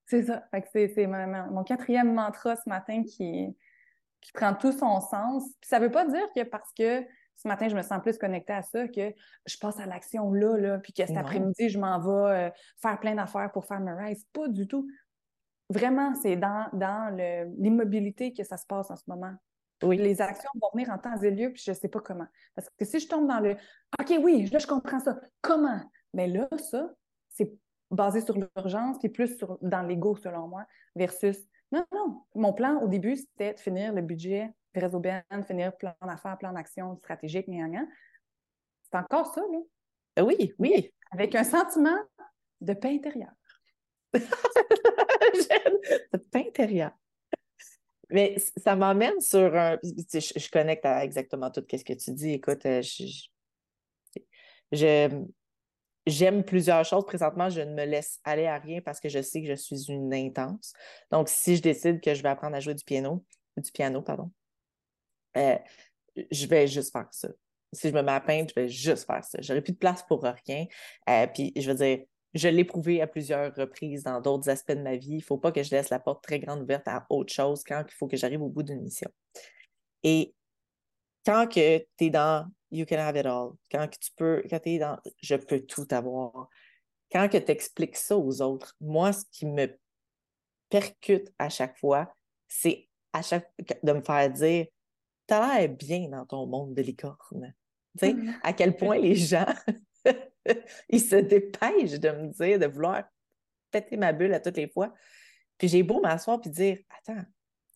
C'est 0.06 0.23
ça. 0.23 0.43
c'est 0.71 1.08
mon 1.08 1.63
quatrième 1.63 2.13
mantra 2.13 2.56
ce 2.58 2.69
matin 2.69 3.02
qui, 3.04 3.56
qui 4.23 4.31
prend 4.31 4.53
tout 4.53 4.71
son 4.71 4.99
sens. 4.99 5.43
Puis 5.62 5.69
ça 5.69 5.79
veut 5.79 5.91
pas 5.91 6.05
dire 6.05 6.25
que 6.36 6.43
parce 6.43 6.71
que 6.73 7.05
ce 7.36 7.47
matin, 7.47 7.67
je 7.67 7.75
me 7.75 7.81
sens 7.81 8.01
plus 8.01 8.17
connectée 8.17 8.53
à 8.53 8.62
ça 8.62 8.88
que 8.88 9.13
je 9.45 9.57
passe 9.57 9.79
à 9.79 9.86
l'action 9.86 10.31
là, 10.31 10.57
là, 10.57 10.79
puis 10.79 10.93
que 10.93 11.05
cet 11.05 11.17
après-midi, 11.17 11.69
je 11.69 11.79
m'en 11.79 11.99
vais 11.99 12.47
euh, 12.47 12.49
faire 12.81 12.99
plein 12.99 13.15
d'affaires 13.15 13.51
pour 13.51 13.65
faire 13.65 13.81
me 13.81 13.93
rise. 13.93 14.25
Pas 14.33 14.47
du 14.47 14.67
tout. 14.67 14.88
Vraiment, 15.69 16.13
c'est 16.15 16.36
dans, 16.36 16.67
dans 16.73 17.13
l'immobilité 17.57 18.33
que 18.33 18.43
ça 18.43 18.57
se 18.57 18.65
passe 18.65 18.91
en 18.91 18.95
ce 18.95 19.03
moment. 19.07 19.33
Oui. 19.81 19.97
Les 19.97 20.21
actions 20.21 20.49
vont 20.62 20.69
venir 20.73 20.89
en 20.89 20.97
temps 20.97 21.19
et 21.21 21.31
lieu, 21.31 21.51
puis 21.51 21.62
je 21.65 21.71
ne 21.71 21.75
sais 21.75 21.89
pas 21.89 21.99
comment. 21.99 22.27
Parce 22.55 22.69
que 22.69 22.86
si 22.86 22.99
je 22.99 23.07
tombe 23.07 23.27
dans 23.27 23.39
le 23.39 23.57
OK, 23.99 24.13
oui, 24.21 24.45
là, 24.45 24.59
je 24.59 24.67
comprends 24.67 24.99
ça. 24.99 25.19
Comment? 25.41 25.81
Mais 26.13 26.27
là, 26.27 26.47
ça, 26.57 26.89
c'est 27.29 27.51
basé 27.91 28.21
sur 28.21 28.38
l'urgence, 28.38 28.97
puis 28.99 29.09
plus 29.09 29.38
sur, 29.38 29.57
dans 29.62 29.81
l'ego, 29.81 30.15
selon 30.15 30.47
moi, 30.47 30.65
versus 30.95 31.38
non, 31.73 31.86
non. 31.91 32.21
Mon 32.36 32.53
plan 32.53 32.81
au 32.81 32.88
début, 32.88 33.15
c'était 33.15 33.53
de 33.53 33.59
finir 33.59 33.93
le 33.93 34.01
budget 34.01 34.53
réseau 34.75 34.99
bien, 34.99 35.23
finir 35.45 35.75
plan 35.77 35.95
d'affaires, 36.01 36.38
plan 36.38 36.53
d'action 36.53 36.95
stratégique, 36.97 37.47
C'est 37.47 38.97
encore 38.97 39.33
ça, 39.33 39.41
là. 39.41 39.59
Euh, 40.19 40.23
oui, 40.23 40.53
oui. 40.59 40.91
Avec 41.12 41.36
un 41.36 41.43
sentiment 41.43 41.97
de 42.62 42.73
paix 42.73 42.89
intérieure. 42.95 43.33
de 44.13 44.19
paix 46.31 46.45
intérieure. 46.47 46.91
Mais 48.09 48.36
ça 48.57 48.75
m'emmène 48.75 49.19
sur 49.21 49.55
un. 49.55 49.79
Je, 49.81 50.51
connecte 50.51 50.86
à 50.86 51.03
exactement 51.03 51.49
tout 51.49 51.65
ce 51.69 51.83
que 51.83 51.93
tu 51.93 52.12
dis. 52.12 52.33
Écoute, 52.33 52.65
euh, 52.65 52.81
je, 54.71 55.25
j'aime 56.06 56.44
plusieurs 56.44 56.86
choses. 56.86 57.06
Présentement, 57.06 57.50
je 57.50 57.62
ne 57.62 57.74
me 57.74 57.86
laisse 57.86 58.20
aller 58.24 58.46
à 58.46 58.58
rien 58.58 58.82
parce 58.82 59.00
que 59.00 59.10
je 59.10 59.22
sais 59.22 59.42
que 59.42 59.48
je 59.48 59.56
suis 59.56 59.92
une 59.92 60.13
intense. 60.13 60.74
Donc, 61.12 61.30
si 61.30 61.56
je 61.56 61.62
décide 61.62 62.02
que 62.02 62.13
je 62.13 62.22
vais 62.24 62.30
apprendre 62.30 62.56
à 62.56 62.60
jouer 62.60 62.74
du 62.74 62.84
piano, 62.84 63.24
du 63.58 63.72
piano, 63.72 64.02
pardon, 64.02 64.32
euh, 65.38 65.58
je 66.32 66.46
vais 66.48 66.68
juste 66.68 66.92
faire 66.92 67.08
ça. 67.12 67.30
Si 67.72 67.89
je 67.89 67.94
me 67.94 68.04
mets 68.04 68.12
à 68.12 68.22
peindre, 68.22 68.50
je 68.56 68.62
vais 68.62 68.70
juste 68.70 69.06
faire 69.06 69.24
ça. 69.24 69.39
J'aurai 69.42 69.62
plus 69.62 69.74
de 69.74 69.78
place 69.78 70.04
pour 70.04 70.24
rien. 70.24 70.66
Euh, 71.10 71.28
puis, 71.28 71.54
je 71.56 71.72
veux 71.72 71.78
dire, 71.78 72.06
je 72.34 72.48
l'ai 72.48 72.63
prouvé 72.63 73.02
à 73.02 73.08
plusieurs 73.08 73.54
reprises 73.56 74.04
dans 74.04 74.20
d'autres 74.20 74.50
aspects 74.50 74.72
de 74.72 74.82
ma 74.82 74.96
vie. 74.96 75.12
Il 75.12 75.18
ne 75.18 75.22
faut 75.22 75.38
pas 75.38 75.52
que 75.52 75.63
je 75.63 75.72
laisse 75.72 75.89
la 75.89 76.00
porte 76.00 76.24
très 76.24 76.39
grande 76.39 76.62
ouverte 76.62 76.88
à 76.88 77.06
autre 77.10 77.34
chose 77.34 77.63
quand 77.63 77.84
il 77.88 77.94
faut 77.94 78.08
que 78.08 78.18
j'arrive 78.18 78.42
au 78.42 78.50
bout 78.50 78.63
d'une 78.63 78.82
mission. 78.82 79.10
Et 80.04 80.36
quand 81.25 81.47
que 81.47 81.79
tu 81.79 82.05
es 82.05 82.09
dans 82.09 82.47
You 82.71 82.88
can 82.88 82.97
have 82.97 83.15
it 83.15 83.27
all, 83.27 83.51
quand 83.71 83.88
que 83.88 83.97
tu 83.99 84.09
peux, 84.15 84.43
quand 84.49 84.59
tu 84.59 84.69
es 84.71 84.79
dans 84.79 84.97
Je 85.21 85.36
peux 85.36 85.59
tout 85.62 85.86
avoir, 85.91 86.49
quand 87.12 87.29
que 87.29 87.38
tu 87.38 87.51
expliques 87.51 87.95
ça 87.95 88.17
aux 88.17 88.41
autres, 88.41 88.75
moi, 88.81 89.13
ce 89.13 89.25
qui 89.31 89.45
me 89.45 89.67
percute 90.69 91.31
à 91.38 91.49
chaque 91.49 91.77
fois, 91.77 92.12
c'est 92.47 92.89
à 93.13 93.21
chaque 93.21 93.51
de 93.83 93.93
me 93.93 94.01
faire 94.01 94.29
dire 94.31 94.65
as 95.29 95.59
l'air 95.59 95.69
bien 95.69 96.09
dans 96.09 96.25
ton 96.25 96.45
monde 96.45 96.73
de 96.73 96.81
licorne. 96.81 97.53
Tu 97.97 98.07
sais, 98.07 98.13
mm. 98.13 98.39
à 98.43 98.53
quel 98.53 98.75
point 98.75 98.97
les 98.97 99.15
gens, 99.15 99.45
ils 100.89 101.01
se 101.01 101.15
dépêchent 101.15 101.99
de 101.99 102.09
me 102.09 102.27
dire, 102.31 102.59
de 102.59 102.65
vouloir 102.65 103.03
péter 103.71 103.97
ma 103.97 104.13
bulle 104.13 104.33
à 104.33 104.39
toutes 104.39 104.57
les 104.57 104.69
fois. 104.69 104.93
Puis 105.57 105.67
j'ai 105.67 105.83
beau 105.83 106.01
m'asseoir 106.01 106.41
puis 106.41 106.49
dire, 106.49 106.77
attends, 106.89 107.23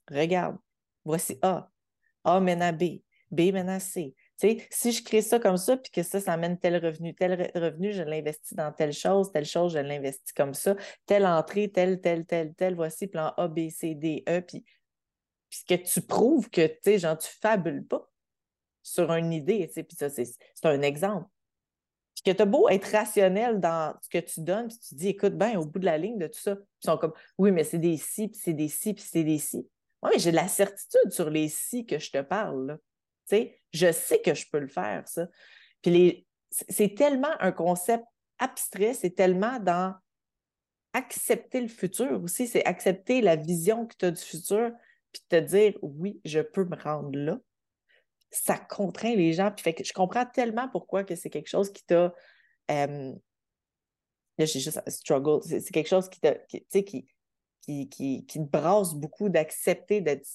regarde, 0.09 0.57
voici 1.05 1.37
A. 1.41 1.69
A 2.23 2.39
mène 2.39 2.61
à 2.61 2.71
B. 2.71 3.01
B 3.31 3.51
mène 3.51 3.69
à 3.69 3.79
C. 3.79 4.15
Tu 4.39 4.49
sais, 4.49 4.67
si 4.69 4.91
je 4.91 5.03
crée 5.03 5.21
ça 5.21 5.39
comme 5.39 5.57
ça, 5.57 5.77
puis 5.77 5.91
que 5.91 6.03
ça, 6.03 6.19
ça 6.19 6.33
amène 6.33 6.57
tel 6.59 6.77
revenu, 6.83 7.15
tel 7.15 7.51
revenu, 7.55 7.91
je 7.91 8.03
l'investis 8.03 8.53
dans 8.53 8.71
telle 8.71 8.93
chose, 8.93 9.31
telle 9.31 9.45
chose, 9.45 9.73
je 9.73 9.79
l'investis 9.79 10.31
comme 10.33 10.53
ça, 10.53 10.75
telle 11.05 11.25
entrée, 11.25 11.69
telle, 11.69 11.99
telle, 11.99 12.25
telle, 12.25 12.53
telle, 12.53 12.75
voici 12.75 13.07
plan 13.07 13.33
A, 13.37 13.47
B, 13.47 13.69
C, 13.69 13.95
D, 13.95 14.23
E, 14.29 14.41
puis 14.41 14.63
que 15.67 15.75
tu 15.75 16.01
prouves 16.01 16.49
que, 16.49 16.67
tu 16.67 16.77
sais, 16.83 16.99
genre, 16.99 17.17
tu 17.17 17.29
fabules 17.41 17.85
pas 17.85 18.09
sur 18.83 19.11
une 19.13 19.33
idée, 19.33 19.69
puis 19.73 19.97
ça, 19.97 20.09
c'est 20.09 20.35
un 20.63 20.81
exemple. 20.81 21.27
Puis 22.15 22.31
que 22.31 22.35
tu 22.35 22.41
as 22.41 22.45
beau 22.45 22.67
être 22.69 22.91
rationnel 22.91 23.59
dans 23.59 23.95
ce 24.01 24.09
que 24.09 24.23
tu 24.23 24.41
donnes, 24.41 24.67
puis 24.67 24.77
tu 24.79 24.95
dis, 24.95 25.09
écoute, 25.09 25.33
ben, 25.33 25.57
au 25.57 25.65
bout 25.65 25.79
de 25.79 25.85
la 25.85 25.97
ligne 25.97 26.17
de 26.17 26.27
tout 26.27 26.39
ça, 26.39 26.55
ils 26.81 26.85
sont 26.85 26.97
comme, 26.97 27.13
oui, 27.37 27.51
mais 27.51 27.63
c'est 27.63 27.77
des 27.77 27.97
si, 27.97 28.27
puis 28.27 28.39
c'est 28.41 28.53
des 28.53 28.69
si, 28.69 28.93
puis 28.93 29.03
c'est 29.07 29.23
des 29.23 29.37
si. 29.37 29.67
Oui, 30.01 30.11
mais 30.13 30.19
j'ai 30.19 30.31
de 30.31 30.35
la 30.35 30.47
certitude 30.47 31.11
sur 31.11 31.29
les 31.29 31.49
si 31.49 31.85
que 31.85 31.99
je 31.99 32.11
te 32.11 32.21
parle. 32.21 32.79
Je 33.73 33.91
sais 33.91 34.21
que 34.21 34.33
je 34.33 34.45
peux 34.51 34.59
le 34.59 34.67
faire, 34.67 35.07
ça. 35.07 35.27
Puis 35.81 35.91
les... 35.91 36.27
c'est 36.49 36.95
tellement 36.95 37.33
un 37.39 37.51
concept 37.51 38.03
abstrait, 38.39 38.93
c'est 38.93 39.11
tellement 39.11 39.59
dans 39.59 39.95
accepter 40.93 41.61
le 41.61 41.67
futur 41.67 42.23
aussi, 42.23 42.47
c'est 42.47 42.65
accepter 42.65 43.21
la 43.21 43.35
vision 43.35 43.85
que 43.85 43.95
tu 43.97 44.05
as 44.05 44.11
du 44.11 44.21
futur, 44.21 44.71
puis 45.11 45.21
te 45.29 45.35
dire 45.35 45.77
oui, 45.81 46.19
je 46.25 46.39
peux 46.39 46.65
me 46.65 46.75
rendre 46.75 47.17
là. 47.17 47.37
Ça 48.29 48.57
contraint 48.57 49.15
les 49.15 49.33
gens. 49.33 49.51
Puis 49.51 49.63
fait 49.63 49.73
que 49.73 49.83
je 49.83 49.93
comprends 49.93 50.25
tellement 50.25 50.67
pourquoi 50.69 51.03
que 51.03 51.15
c'est 51.15 51.29
quelque 51.29 51.47
chose 51.47 51.71
qui 51.71 51.83
t'a. 51.85 52.13
Là, 52.69 54.45
j'ai 54.45 54.59
juste 54.59 54.81
un 54.85 54.91
struggle. 54.91 55.41
C'est 55.43 55.71
quelque 55.71 55.87
chose 55.87 56.09
qui, 56.09 56.19
qui, 56.47 56.65
qui, 56.67 57.89
qui, 57.89 58.25
qui, 58.25 58.39
te 58.39 58.49
brasse 58.49 58.93
beaucoup 58.93 59.29
d'accepter 59.29 60.01
d'être, 60.01 60.27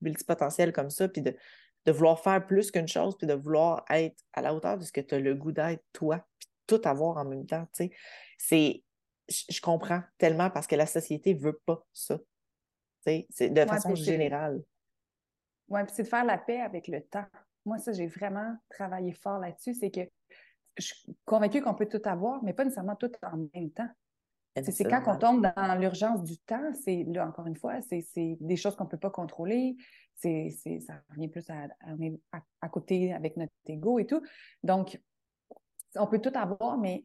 multipotentiel 0.00 0.72
comme 0.72 0.90
ça, 0.90 1.08
puis 1.08 1.22
de, 1.22 1.36
de 1.86 1.92
vouloir 1.92 2.20
faire 2.20 2.44
plus 2.46 2.70
qu'une 2.70 2.88
chose, 2.88 3.16
puis 3.16 3.26
de 3.26 3.34
vouloir 3.34 3.84
être 3.90 4.22
à 4.32 4.42
la 4.42 4.54
hauteur 4.54 4.78
de 4.78 4.84
ce 4.84 4.92
que 4.92 5.00
tu 5.00 5.14
as 5.14 5.18
le 5.18 5.34
goût 5.34 5.52
d'être 5.52 5.84
toi, 5.92 6.24
puis 6.38 6.48
tout 6.66 6.80
avoir 6.84 7.16
en 7.16 7.24
même 7.24 7.46
temps. 7.46 7.66
C'est, 7.72 8.84
je, 9.28 9.60
comprends 9.60 10.02
tellement 10.18 10.50
parce 10.50 10.66
que 10.66 10.76
la 10.76 10.86
société 10.86 11.34
ne 11.34 11.40
veut 11.40 11.60
pas 11.64 11.84
ça. 11.92 12.18
C'est 13.00 13.26
de 13.48 13.64
façon 13.64 13.94
générale. 13.94 14.62
Oui, 15.68 15.82
puis 15.84 15.92
c'est 15.94 16.02
de 16.02 16.08
faire 16.08 16.24
la 16.24 16.36
paix 16.36 16.60
avec 16.60 16.88
le 16.88 17.02
temps. 17.02 17.26
Moi, 17.64 17.78
ça, 17.78 17.92
j'ai 17.92 18.08
vraiment 18.08 18.56
travaillé 18.68 19.12
fort 19.12 19.38
là-dessus. 19.38 19.74
C'est 19.74 19.90
que 19.90 20.00
je 20.76 20.86
suis 20.86 21.16
convaincue 21.24 21.62
qu'on 21.62 21.74
peut 21.74 21.88
tout 21.88 22.02
avoir, 22.04 22.42
mais 22.42 22.52
pas 22.52 22.64
nécessairement 22.64 22.96
tout 22.96 23.12
en 23.22 23.48
même 23.54 23.70
temps. 23.70 23.88
C'est 24.56 24.84
quand 24.84 25.02
on 25.06 25.16
tombe 25.16 25.52
dans 25.56 25.78
l'urgence 25.78 26.22
du 26.24 26.36
temps, 26.38 26.72
c'est 26.74 27.04
là, 27.08 27.26
encore 27.26 27.46
une 27.46 27.56
fois, 27.56 27.80
c'est 27.82 28.04
des 28.40 28.56
choses 28.56 28.74
qu'on 28.74 28.84
ne 28.84 28.88
peut 28.88 28.98
pas 28.98 29.10
contrôler. 29.10 29.76
C'est 30.16 30.50
ça 30.86 30.94
revient 31.10 31.28
plus 31.28 31.48
à, 31.48 31.68
à, 32.32 32.40
à, 32.60 32.68
côté 32.68 33.12
avec 33.12 33.36
notre 33.36 33.52
ego 33.66 33.98
et 33.98 34.06
tout. 34.06 34.20
Donc, 34.62 35.00
on 35.96 36.06
peut 36.06 36.20
tout 36.20 36.32
avoir, 36.34 36.78
mais 36.78 37.04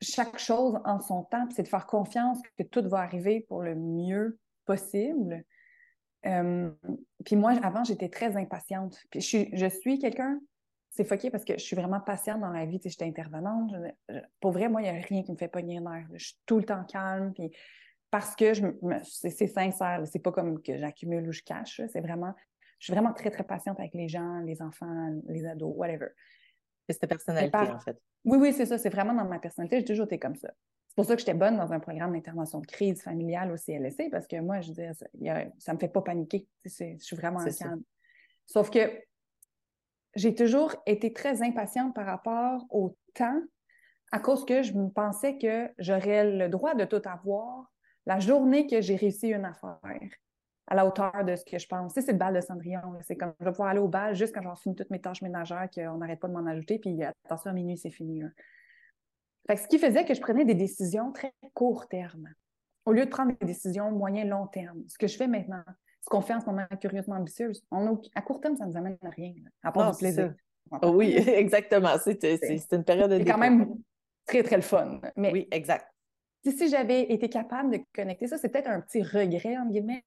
chaque 0.00 0.38
chose 0.38 0.78
en 0.84 1.00
son 1.00 1.24
temps, 1.24 1.48
c'est 1.50 1.62
de 1.62 1.68
faire 1.68 1.86
confiance 1.86 2.38
que 2.58 2.62
tout 2.62 2.86
va 2.88 2.98
arriver 2.98 3.40
pour 3.48 3.62
le 3.62 3.74
mieux 3.74 4.38
possible. 4.66 5.44
Euh, 6.26 6.70
puis 7.24 7.36
moi, 7.36 7.52
avant, 7.62 7.84
j'étais 7.84 8.08
très 8.08 8.36
impatiente. 8.36 8.98
Puis 9.10 9.20
je 9.20 9.26
suis, 9.26 9.50
je 9.52 9.66
suis 9.66 9.98
quelqu'un, 9.98 10.40
c'est 10.96 11.04
foqué 11.04 11.30
parce 11.30 11.44
que 11.44 11.54
je 11.54 11.62
suis 11.62 11.76
vraiment 11.76 12.00
patiente 12.00 12.40
dans 12.40 12.50
la 12.50 12.64
vie. 12.64 12.78
Tu 12.78 12.84
sais, 12.84 12.90
j'étais 12.90 13.04
intervenante. 13.04 13.70
pour 14.40 14.52
vrai, 14.52 14.68
moi, 14.68 14.80
il 14.80 14.84
n'y 14.84 14.98
a 14.98 15.02
rien 15.02 15.22
qui 15.22 15.30
me 15.30 15.36
fait 15.36 15.48
pogner 15.48 15.78
nerf. 15.78 16.06
Je 16.14 16.26
suis 16.26 16.38
tout 16.46 16.58
le 16.58 16.64
temps 16.64 16.84
calme. 16.84 17.32
Puis 17.34 17.54
parce 18.10 18.34
que 18.34 18.54
je 18.54 18.62
c'est 19.04 19.46
sincère. 19.46 20.02
C'est 20.10 20.20
pas 20.20 20.32
comme 20.32 20.62
que 20.62 20.78
j'accumule 20.78 21.28
ou 21.28 21.32
je 21.32 21.42
cache. 21.42 21.82
C'est 21.92 22.00
vraiment, 22.00 22.34
je 22.78 22.86
suis 22.86 22.92
vraiment 22.92 23.12
très, 23.12 23.30
très 23.30 23.44
patiente 23.44 23.78
avec 23.78 23.92
les 23.94 24.08
gens, 24.08 24.40
les 24.40 24.62
enfants, 24.62 25.20
les 25.28 25.44
ados, 25.44 25.74
whatever. 25.76 26.08
C'est 26.88 26.98
ta 26.98 27.06
personnalité, 27.06 27.58
en 27.58 27.78
fait. 27.80 28.00
Oui, 28.24 28.38
oui, 28.38 28.52
c'est 28.52 28.66
ça. 28.66 28.78
C'est 28.78 28.90
vraiment 28.90 29.12
dans 29.12 29.24
ma 29.24 29.38
personnalité. 29.38 29.78
J'ai 29.80 29.84
toujours 29.84 30.06
été 30.06 30.18
comme 30.18 30.36
ça. 30.36 30.48
C'est 30.88 30.94
pour 30.94 31.04
ça 31.04 31.14
que 31.14 31.20
j'étais 31.20 31.34
bonne 31.34 31.58
dans 31.58 31.72
un 31.72 31.80
programme 31.80 32.14
d'intervention 32.14 32.60
de 32.60 32.66
crise 32.66 33.02
familiale 33.02 33.52
au 33.52 33.56
CLSC, 33.56 34.08
parce 34.10 34.26
que 34.26 34.40
moi, 34.40 34.62
je 34.62 34.72
dis, 34.72 34.82
ça, 34.94 35.72
ne 35.72 35.74
me 35.74 35.78
fait 35.78 35.88
pas 35.88 36.00
paniquer. 36.00 36.46
Je 36.64 36.96
suis 36.98 37.16
vraiment 37.16 37.44
calme. 37.44 37.82
Sauf 38.46 38.70
que 38.70 38.78
j'ai 40.16 40.34
toujours 40.34 40.74
été 40.86 41.12
très 41.12 41.42
impatiente 41.42 41.94
par 41.94 42.06
rapport 42.06 42.66
au 42.70 42.96
temps, 43.14 43.40
à 44.10 44.18
cause 44.18 44.44
que 44.44 44.62
je 44.62 44.72
pensais 44.94 45.38
que 45.38 45.70
j'aurais 45.78 46.30
le 46.30 46.48
droit 46.48 46.74
de 46.74 46.84
tout 46.84 47.02
avoir 47.04 47.70
la 48.06 48.18
journée 48.18 48.66
que 48.66 48.80
j'ai 48.80 48.96
réussi 48.96 49.28
une 49.28 49.44
affaire 49.44 49.78
à 50.68 50.74
la 50.74 50.86
hauteur 50.86 51.24
de 51.24 51.36
ce 51.36 51.44
que 51.44 51.58
je 51.58 51.66
pense. 51.68 51.92
C'est 51.94 52.10
le 52.10 52.18
bal 52.18 52.34
de 52.34 52.40
Cendrillon. 52.40 52.80
C'est 53.02 53.16
comme 53.16 53.34
je 53.40 53.44
vais 53.44 53.50
pouvoir 53.50 53.68
aller 53.68 53.78
au 53.78 53.88
bal 53.88 54.14
juste 54.14 54.34
quand 54.34 54.42
j'aurai 54.42 54.56
fini 54.56 54.74
toutes 54.74 54.90
mes 54.90 55.00
tâches 55.00 55.22
ménagères, 55.22 55.68
qu'on 55.72 55.98
n'arrête 55.98 56.18
pas 56.18 56.28
de 56.28 56.32
m'en 56.32 56.46
ajouter, 56.46 56.78
puis 56.78 57.00
attention, 57.02 57.50
à 57.50 57.54
minuit, 57.54 57.76
c'est 57.76 57.90
fini. 57.90 58.22
Ce 59.48 59.68
qui 59.68 59.78
faisait 59.78 60.04
que 60.04 60.14
je 60.14 60.20
prenais 60.20 60.44
des 60.44 60.54
décisions 60.54 61.12
très 61.12 61.32
court 61.54 61.86
terme, 61.88 62.28
au 62.84 62.92
lieu 62.92 63.04
de 63.04 63.10
prendre 63.10 63.32
des 63.38 63.46
décisions 63.46 63.92
moyen-long 63.92 64.46
terme. 64.48 64.82
Ce 64.88 64.98
que 64.98 65.06
je 65.06 65.16
fais 65.16 65.28
maintenant, 65.28 65.62
ce 66.06 66.08
qu'on 66.08 66.20
fait 66.20 66.34
en 66.34 66.40
ce 66.40 66.46
moment 66.46 66.64
curieusement 66.80 67.16
ambitieuse, 67.16 67.64
on 67.72 68.00
à 68.14 68.22
court 68.22 68.40
terme, 68.40 68.56
ça 68.56 68.64
ne 68.64 68.70
nous 68.70 68.76
amène 68.76 68.96
à 69.02 69.10
rien, 69.10 69.34
à 69.64 69.72
part 69.72 69.90
du 69.90 69.98
plaisir. 69.98 70.34
oui, 70.84 71.16
exactement. 71.26 71.96
C'est 71.98 72.22
une 72.70 72.84
période 72.84 73.10
de 73.10 73.18
C'est 73.18 73.24
quand 73.24 73.38
même 73.38 73.74
très, 74.24 74.44
très 74.44 74.54
le 74.54 74.62
fun. 74.62 75.00
Mais 75.16 75.32
oui, 75.32 75.48
exact. 75.50 75.92
Si, 76.44 76.68
j'avais 76.68 77.12
été 77.12 77.28
capable 77.28 77.72
de 77.72 77.80
connecter 77.92 78.28
ça, 78.28 78.38
c'est 78.38 78.50
peut-être 78.50 78.68
un 78.68 78.80
petit 78.80 79.02
regret, 79.02 79.58
entre 79.58 79.72
guillemets, 79.72 80.04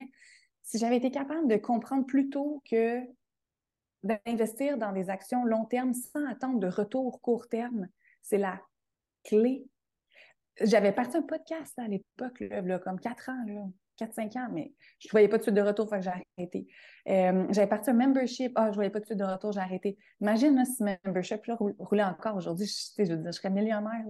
si 0.63 0.77
j'avais 0.77 0.95
été 0.95 1.11
capable 1.11 1.49
de 1.49 1.57
comprendre 1.57 2.05
plus 2.05 2.29
tôt 2.29 2.63
que 2.71 3.01
d'investir 4.03 4.77
dans 4.77 4.93
des 4.93 5.09
actions 5.09 5.43
long 5.43 5.65
terme 5.65 5.93
sans 5.93 6.25
attendre 6.27 6.59
de 6.59 6.67
retour 6.67 7.19
court 7.19 7.49
terme, 7.49 7.89
c'est 8.21 8.37
la 8.37 8.61
clé. 9.25 9.65
J'avais 10.61 10.93
parti 10.93 11.17
un 11.17 11.23
podcast 11.23 11.77
à 11.77 11.89
l'époque, 11.89 12.41
comme 12.85 13.01
quatre 13.01 13.29
ans, 13.29 13.73
4-5 14.05 14.37
ans, 14.37 14.49
mais 14.51 14.73
je 14.99 15.07
ne 15.07 15.11
voyais 15.11 15.27
pas 15.27 15.37
de 15.37 15.43
suite 15.43 15.55
de 15.55 15.61
retour, 15.61 15.89
fait 15.89 15.97
que 15.97 16.03
j'ai 16.03 16.11
arrêté. 16.37 16.67
Euh, 17.07 17.45
j'avais 17.51 17.67
parti 17.67 17.89
un 17.89 17.93
membership, 17.93 18.51
ah, 18.55 18.65
je 18.65 18.69
ne 18.69 18.75
voyais 18.75 18.89
pas 18.89 18.99
de 18.99 19.05
suite 19.05 19.19
de 19.19 19.23
retour, 19.23 19.51
j'ai 19.51 19.59
arrêté. 19.59 19.97
Imagine 20.21 20.63
si 20.65 20.75
ce 20.75 20.83
membership 21.05 21.45
là, 21.45 21.57
roulait 21.79 22.03
encore 22.03 22.35
aujourd'hui, 22.35 22.67
je, 22.67 23.03
je, 23.03 23.13
je, 23.25 23.31
serais 23.31 23.49
millionnaire. 23.49 24.03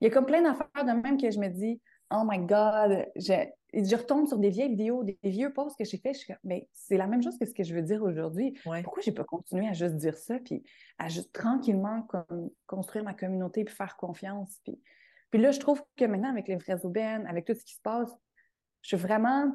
Il 0.00 0.04
y 0.04 0.06
a 0.06 0.10
comme 0.10 0.26
plein 0.26 0.42
d'affaires 0.42 0.84
de 0.84 1.02
même 1.02 1.16
que 1.20 1.30
je 1.30 1.38
me 1.38 1.48
dis, 1.48 1.80
oh 2.10 2.22
my 2.24 2.38
God, 2.38 3.06
je, 3.16 3.32
je 3.72 3.96
retombe 3.96 4.26
sur 4.26 4.38
des 4.38 4.50
vieilles 4.50 4.70
vidéos, 4.70 5.04
des, 5.04 5.18
vieux 5.24 5.52
posts 5.52 5.78
que 5.78 5.84
j'ai 5.84 5.98
fait. 5.98 6.12
Je 6.12 6.18
suis 6.18 6.34
mais 6.44 6.68
c'est 6.72 6.96
la 6.96 7.06
même 7.06 7.22
chose 7.22 7.38
que 7.38 7.46
ce 7.46 7.54
que 7.54 7.62
je 7.62 7.74
veux 7.74 7.82
dire 7.82 8.02
aujourd'hui. 8.02 8.58
Pourquoi 8.62 9.02
je 9.02 9.10
n'ai 9.10 9.14
pas 9.14 9.24
continué 9.24 9.68
à 9.68 9.72
juste 9.72 9.96
dire 9.96 10.16
ça, 10.16 10.38
puis 10.38 10.62
à 10.98 11.08
juste 11.08 11.32
tranquillement 11.32 12.02
comme, 12.02 12.50
construire 12.66 13.04
ma 13.04 13.14
communauté, 13.14 13.64
puis 13.64 13.74
faire 13.74 13.96
confiance. 13.96 14.58
Puis, 14.64 14.80
puis 15.30 15.40
là, 15.40 15.52
je 15.52 15.60
trouve 15.60 15.82
que 15.96 16.04
maintenant, 16.04 16.30
avec 16.30 16.48
les 16.48 16.56
vrais 16.56 16.84
aubaines, 16.84 17.26
avec 17.26 17.44
tout 17.44 17.54
ce 17.54 17.64
qui 17.64 17.74
se 17.74 17.80
passe, 17.80 18.10
je 18.82 18.88
suis 18.88 18.96
vraiment 18.96 19.52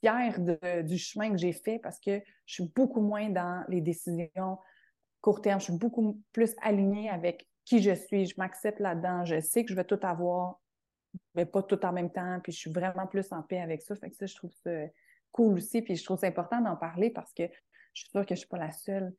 fière 0.00 0.38
du 0.84 0.98
chemin 0.98 1.30
que 1.30 1.38
j'ai 1.38 1.52
fait 1.52 1.78
parce 1.78 1.98
que 1.98 2.20
je 2.46 2.54
suis 2.54 2.68
beaucoup 2.74 3.00
moins 3.00 3.30
dans 3.30 3.64
les 3.68 3.80
décisions 3.80 4.58
court 5.20 5.40
terme. 5.40 5.60
Je 5.60 5.64
suis 5.64 5.78
beaucoup 5.78 6.20
plus 6.32 6.54
alignée 6.62 7.10
avec 7.10 7.48
qui 7.64 7.82
je 7.82 7.94
suis. 7.94 8.26
Je 8.26 8.34
m'accepte 8.38 8.80
là-dedans. 8.80 9.24
Je 9.24 9.40
sais 9.40 9.64
que 9.64 9.70
je 9.70 9.76
vais 9.76 9.84
tout 9.84 9.98
avoir 10.02 10.60
mais 11.34 11.46
pas 11.46 11.62
tout 11.62 11.84
en 11.84 11.92
même 11.92 12.10
temps. 12.10 12.40
Puis 12.42 12.52
je 12.52 12.58
suis 12.58 12.72
vraiment 12.72 13.06
plus 13.06 13.32
en 13.32 13.42
paix 13.42 13.60
avec 13.60 13.82
ça. 13.82 13.94
Fait 13.96 14.10
que 14.10 14.16
ça, 14.16 14.26
je 14.26 14.34
trouve 14.34 14.52
ça 14.64 14.70
cool 15.32 15.54
aussi. 15.54 15.82
Puis 15.82 15.96
je 15.96 16.04
trouve 16.04 16.18
ça 16.18 16.26
important 16.26 16.60
d'en 16.60 16.76
parler 16.76 17.10
parce 17.10 17.32
que 17.32 17.44
je 17.94 18.02
suis 18.02 18.10
sûre 18.10 18.22
que 18.22 18.28
je 18.28 18.34
ne 18.34 18.38
suis 18.38 18.48
pas 18.48 18.58
la 18.58 18.72
seule 18.72 19.14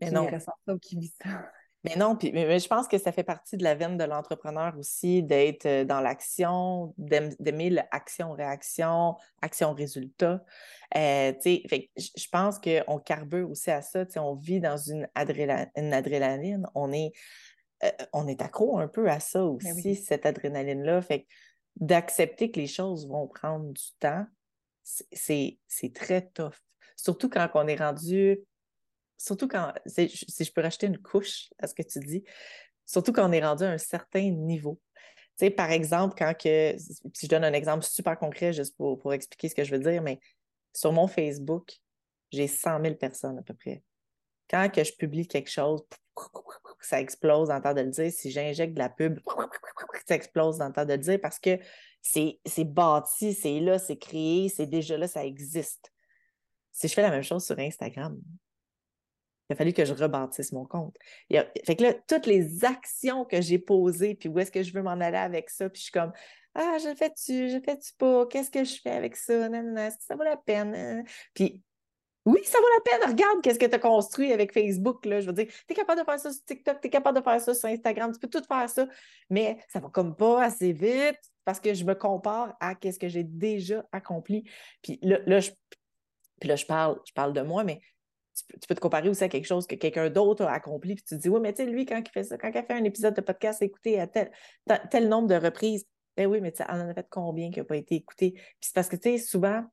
qui 0.00 0.08
ressent 0.08 0.52
ça 0.66 0.74
ou 0.74 0.78
qui 0.78 0.98
vit 0.98 1.14
ça. 1.22 1.50
Mais 1.84 1.96
non, 1.96 2.14
puis 2.14 2.30
mais, 2.32 2.58
je 2.58 2.68
pense 2.68 2.88
que 2.88 2.98
ça 2.98 3.10
fait 3.10 3.24
partie 3.24 3.56
de 3.56 3.64
la 3.64 3.74
veine 3.74 3.96
de 3.96 4.04
l'entrepreneur 4.04 4.76
aussi, 4.78 5.22
d'être 5.22 5.64
euh, 5.64 5.84
dans 5.84 6.00
l'action, 6.00 6.94
d'aimer 6.98 7.70
l'action-réaction, 7.70 9.16
action-résultat. 9.40 10.44
Euh, 10.96 11.32
je 11.42 12.28
pense 12.30 12.58
qu'on 12.58 12.98
carbure 12.98 13.50
aussi 13.50 13.70
à 13.70 13.80
ça. 13.80 14.04
On 14.16 14.34
vit 14.34 14.60
dans 14.60 14.76
une, 14.76 15.08
une 15.16 15.94
adrénaline. 15.94 16.66
On 16.74 16.92
est 16.92 17.12
euh, 17.82 17.90
on 18.12 18.26
est 18.28 18.42
accro 18.42 18.78
un 18.78 18.88
peu 18.88 19.08
à 19.08 19.20
ça 19.20 19.40
ben 19.40 19.72
aussi, 19.72 19.94
cette 19.94 20.26
adrénaline-là. 20.26 21.00
Fait 21.00 21.26
d'accepter 21.76 22.50
que 22.50 22.60
les 22.60 22.66
choses 22.66 23.08
vont 23.08 23.26
prendre 23.26 23.72
du 23.72 23.86
temps, 23.98 24.26
c'est 24.82 25.58
très 25.94 26.28
tough. 26.34 26.56
Surtout 26.96 27.30
quand 27.30 27.48
on 27.54 27.66
est 27.66 27.76
rendu, 27.76 28.40
surtout 29.20 29.48
quand, 29.48 29.72
si 29.86 30.08
je 30.08 30.52
peux 30.52 30.62
racheter 30.62 30.86
une 30.86 30.98
couche 30.98 31.50
à 31.58 31.66
ce 31.66 31.74
que 31.74 31.82
tu 31.82 32.00
dis, 32.00 32.24
surtout 32.86 33.12
quand 33.12 33.28
on 33.28 33.32
est 33.32 33.44
rendu 33.44 33.64
à 33.64 33.70
un 33.70 33.78
certain 33.78 34.30
niveau. 34.30 34.80
Tu 35.38 35.46
sais, 35.46 35.50
par 35.50 35.70
exemple, 35.70 36.14
quand 36.18 36.32
que, 36.36 36.74
si 36.78 37.26
je 37.26 37.28
donne 37.28 37.44
un 37.44 37.52
exemple 37.52 37.84
super 37.84 38.18
concret 38.18 38.52
juste 38.52 38.76
pour, 38.76 38.98
pour 38.98 39.12
expliquer 39.12 39.48
ce 39.50 39.54
que 39.54 39.64
je 39.64 39.72
veux 39.72 39.78
dire, 39.78 40.02
mais 40.02 40.20
sur 40.74 40.92
mon 40.92 41.06
Facebook, 41.06 41.70
j'ai 42.32 42.46
100 42.46 42.82
000 42.82 42.94
personnes 42.94 43.38
à 43.38 43.42
peu 43.42 43.54
près. 43.54 43.82
Quand 44.48 44.70
que 44.72 44.82
je 44.82 44.92
publie 44.94 45.28
quelque 45.28 45.50
chose, 45.50 45.84
ça 46.80 47.00
explose 47.00 47.50
le 47.50 47.60
temps 47.60 47.74
de 47.74 47.82
le 47.82 47.90
dire. 47.90 48.10
Si 48.10 48.30
j'injecte 48.30 48.74
de 48.74 48.78
la 48.78 48.88
pub, 48.88 49.20
ça 50.06 50.14
explose 50.14 50.58
le 50.58 50.72
temps 50.72 50.84
de 50.84 50.92
le 50.92 50.98
dire 50.98 51.20
parce 51.20 51.38
que 51.38 51.58
c'est 52.02 52.64
bâti, 52.64 53.34
c'est 53.34 53.60
là, 53.60 53.78
c'est 53.78 53.98
créé, 53.98 54.48
c'est 54.48 54.66
déjà 54.66 54.96
là, 54.96 55.06
ça 55.06 55.24
existe. 55.24 55.92
Si 56.72 56.88
je 56.88 56.94
fais 56.94 57.02
la 57.02 57.10
même 57.10 57.22
chose 57.22 57.44
sur 57.44 57.58
Instagram, 57.58 58.18
il 59.50 59.54
a 59.54 59.56
fallu 59.56 59.72
que 59.72 59.84
je 59.84 59.92
rebâtisse 59.92 60.52
mon 60.52 60.64
compte. 60.64 60.96
fait 61.28 61.76
que 61.76 61.82
là, 61.82 61.94
toutes 62.06 62.26
les 62.26 62.64
actions 62.64 63.24
que 63.24 63.40
j'ai 63.40 63.58
posées, 63.58 64.14
puis 64.14 64.28
où 64.28 64.38
est-ce 64.38 64.52
que 64.52 64.62
je 64.62 64.72
veux 64.72 64.82
m'en 64.82 64.92
aller 64.92 65.18
avec 65.18 65.50
ça, 65.50 65.68
puis 65.68 65.80
je 65.80 65.82
suis 65.84 65.92
comme 65.92 66.12
Ah, 66.54 66.76
je 66.80 66.88
le 66.88 66.94
fais-tu, 66.94 67.50
je 67.50 67.56
le 67.56 67.62
fais-tu 67.62 67.92
pas, 67.98 68.26
qu'est-ce 68.26 68.50
que 68.50 68.62
je 68.62 68.80
fais 68.80 68.92
avec 68.92 69.16
ça, 69.16 69.34
est-ce 69.34 69.96
que 69.96 70.04
ça 70.04 70.14
vaut 70.14 70.22
la 70.22 70.36
peine? 70.36 71.04
Puis 71.34 71.60
Oui, 72.26 72.40
ça 72.44 72.58
vaut 72.58 72.68
la 72.76 72.98
peine. 72.98 73.10
Regarde 73.10 73.42
qu'est-ce 73.42 73.58
que 73.58 73.66
tu 73.66 73.74
as 73.74 73.78
construit 73.80 74.32
avec 74.32 74.52
Facebook. 74.52 75.04
Là. 75.04 75.20
Je 75.20 75.26
veux 75.26 75.32
dire, 75.32 75.48
tu 75.48 75.72
es 75.72 75.74
capable 75.74 76.00
de 76.00 76.04
faire 76.04 76.20
ça 76.20 76.30
sur 76.30 76.44
TikTok, 76.44 76.80
tu 76.80 76.86
es 76.86 76.90
capable 76.90 77.18
de 77.18 77.24
faire 77.24 77.40
ça 77.40 77.52
sur 77.52 77.68
Instagram, 77.68 78.12
tu 78.12 78.20
peux 78.20 78.28
tout 78.28 78.46
faire 78.46 78.70
ça, 78.70 78.86
mais 79.30 79.58
ça 79.68 79.80
va 79.80 79.88
comme 79.88 80.14
pas 80.14 80.44
assez 80.44 80.72
vite 80.72 81.18
parce 81.44 81.58
que 81.58 81.74
je 81.74 81.84
me 81.84 81.94
compare 81.94 82.56
à 82.60 82.74
ce 82.80 82.98
que 83.00 83.08
j'ai 83.08 83.24
déjà 83.24 83.84
accompli. 83.90 84.48
Puis 84.80 85.00
là, 85.02 85.40
je, 85.40 85.50
puis 86.38 86.48
là, 86.48 86.54
je 86.54 86.66
parle, 86.66 87.00
je 87.04 87.12
parle 87.12 87.32
de 87.32 87.40
moi, 87.40 87.64
mais 87.64 87.80
tu 88.34 88.66
peux, 88.68 88.74
te 88.74 88.80
comparer 88.80 89.08
aussi 89.08 89.24
à 89.24 89.28
quelque 89.28 89.46
chose 89.46 89.66
que 89.66 89.74
quelqu'un 89.74 90.10
d'autre 90.10 90.44
a 90.44 90.52
accompli, 90.52 90.94
puis 90.94 91.04
tu 91.04 91.16
te 91.16 91.20
dis, 91.20 91.28
oui, 91.28 91.40
mais 91.40 91.52
tu 91.52 91.64
sais, 91.64 91.70
lui, 91.70 91.84
quand 91.86 91.98
il 91.98 92.10
fait 92.10 92.24
ça, 92.24 92.38
quand 92.38 92.48
il 92.48 92.58
a 92.58 92.62
fait 92.62 92.74
un 92.74 92.84
épisode 92.84 93.14
de 93.14 93.20
podcast 93.20 93.62
écouté 93.62 94.00
à 94.00 94.06
tel, 94.06 94.30
tel 94.90 95.08
nombre 95.08 95.28
de 95.28 95.34
reprises, 95.34 95.86
ben 96.16 96.26
oui, 96.26 96.40
mais 96.40 96.52
tu 96.52 96.62
en 96.62 96.88
a 96.88 96.94
fait 96.94 97.06
combien 97.10 97.50
qui 97.50 97.58
n'a 97.58 97.64
pas 97.64 97.76
été 97.76 97.94
écouté? 97.96 98.32
Puis 98.32 98.42
c'est 98.60 98.74
parce 98.74 98.88
que, 98.88 98.96
tu 98.96 99.10
sais, 99.10 99.18
souvent, 99.18 99.64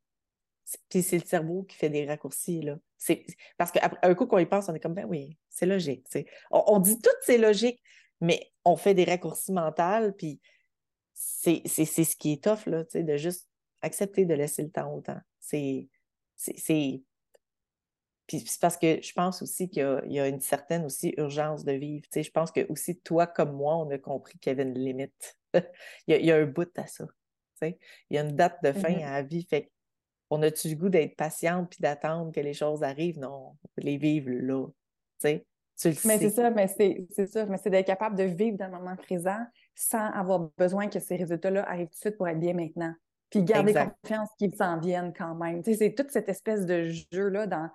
puis 0.89 1.01
c'est 1.01 1.17
le 1.17 1.25
cerveau 1.25 1.63
qui 1.63 1.77
fait 1.77 1.89
des 1.89 2.05
raccourcis, 2.05 2.61
là. 2.61 2.77
C'est 2.97 3.25
parce 3.57 3.71
qu'un 3.71 4.15
coup 4.15 4.25
qu'on 4.25 4.39
y 4.39 4.45
pense, 4.45 4.69
on 4.69 4.73
est 4.73 4.79
comme, 4.79 4.95
ben 4.95 5.05
oui, 5.05 5.37
c'est 5.49 5.67
logique. 5.67 6.05
On, 6.49 6.63
on, 6.67 6.79
dit 6.79 6.99
tout 6.99 7.11
c'est 7.21 7.37
logique, 7.37 7.81
mais 8.21 8.51
on 8.65 8.75
fait 8.75 8.95
des 8.95 9.03
raccourcis 9.03 9.51
mentaux, 9.51 10.11
puis 10.17 10.41
c'est 11.13 11.61
ce 11.65 12.15
qui 12.15 12.33
est 12.33 12.43
tough, 12.43 12.65
là, 12.65 12.83
de 12.93 13.17
juste 13.17 13.47
accepter 13.81 14.25
de 14.25 14.33
laisser 14.33 14.63
le 14.63 14.69
temps 14.69 14.93
au 14.93 15.01
temps. 15.01 15.19
C'est. 15.39 15.87
Puis 18.27 18.39
c'est 18.45 18.59
parce 18.59 18.77
que 18.77 19.01
je 19.01 19.13
pense 19.13 19.41
aussi 19.41 19.69
qu'il 19.69 20.01
y, 20.07 20.19
a 20.19 20.27
une 20.27 20.41
certaine 20.41 20.85
aussi 20.85 21.13
urgence 21.17 21.63
de 21.63 21.71
vivre. 21.71 22.05
je 22.13 22.29
pense 22.29 22.51
que 22.51 22.69
aussi 22.69 22.99
toi 22.99 23.25
comme 23.25 23.53
moi, 23.53 23.77
on 23.77 23.89
a 23.89 23.97
compris 23.97 24.37
qu'il 24.37 24.51
y 24.51 24.53
avait 24.53 24.63
une 24.69 24.77
limite. 24.77 25.37
il, 26.07 26.25
y 26.25 26.31
a, 26.31 26.35
un 26.35 26.45
bout 26.45 26.69
à 26.77 26.87
ça. 26.87 27.05
Il 27.61 27.75
y 28.11 28.17
a 28.17 28.21
une 28.21 28.35
date 28.35 28.61
de 28.63 28.73
fin 28.73 28.89
mm-hmm. 28.89 29.05
à 29.05 29.11
la 29.13 29.23
vie. 29.23 29.45
Fait 29.49 29.71
on 30.29 30.41
a-tu 30.43 30.69
le 30.69 30.75
goût 30.75 30.89
d'être 30.89 31.15
patiente 31.15 31.69
puis 31.69 31.79
d'attendre 31.79 32.33
que 32.33 32.41
les 32.41 32.53
choses 32.53 32.83
arrivent? 32.83 33.19
Non, 33.19 33.55
on 33.63 33.69
les 33.77 33.97
vivre 33.97 34.29
là. 34.29 34.67
Tu 35.21 35.89
le 35.89 35.95
mais 36.05 36.17
c'est 36.17 36.29
ça, 36.29 36.49
mais 36.49 36.67
c'est 36.67 37.27
ça, 37.27 37.45
mais 37.45 37.57
c'est 37.57 37.69
d'être 37.69 37.85
capable 37.85 38.17
de 38.17 38.23
vivre 38.23 38.57
dans 38.57 38.65
le 38.65 38.71
moment 38.71 38.95
présent 38.95 39.45
sans 39.75 40.09
avoir 40.11 40.49
besoin 40.57 40.87
que 40.89 40.99
ces 40.99 41.15
résultats-là 41.15 41.69
arrivent 41.69 41.87
tout 41.87 41.93
de 41.93 41.99
suite 41.99 42.17
pour 42.17 42.27
être 42.27 42.39
bien 42.39 42.53
maintenant. 42.53 42.93
Puis 43.29 43.43
garder 43.43 43.73
confiance 43.73 44.29
qu'ils 44.37 44.55
s'en 44.55 44.79
viennent 44.79 45.13
quand 45.13 45.35
même. 45.35 45.61
c'est 45.63 45.93
toute 45.93 46.11
cette 46.11 46.29
espèce 46.29 46.65
de 46.65 46.89
jeu-là 47.11 47.45
dans, 47.45 47.69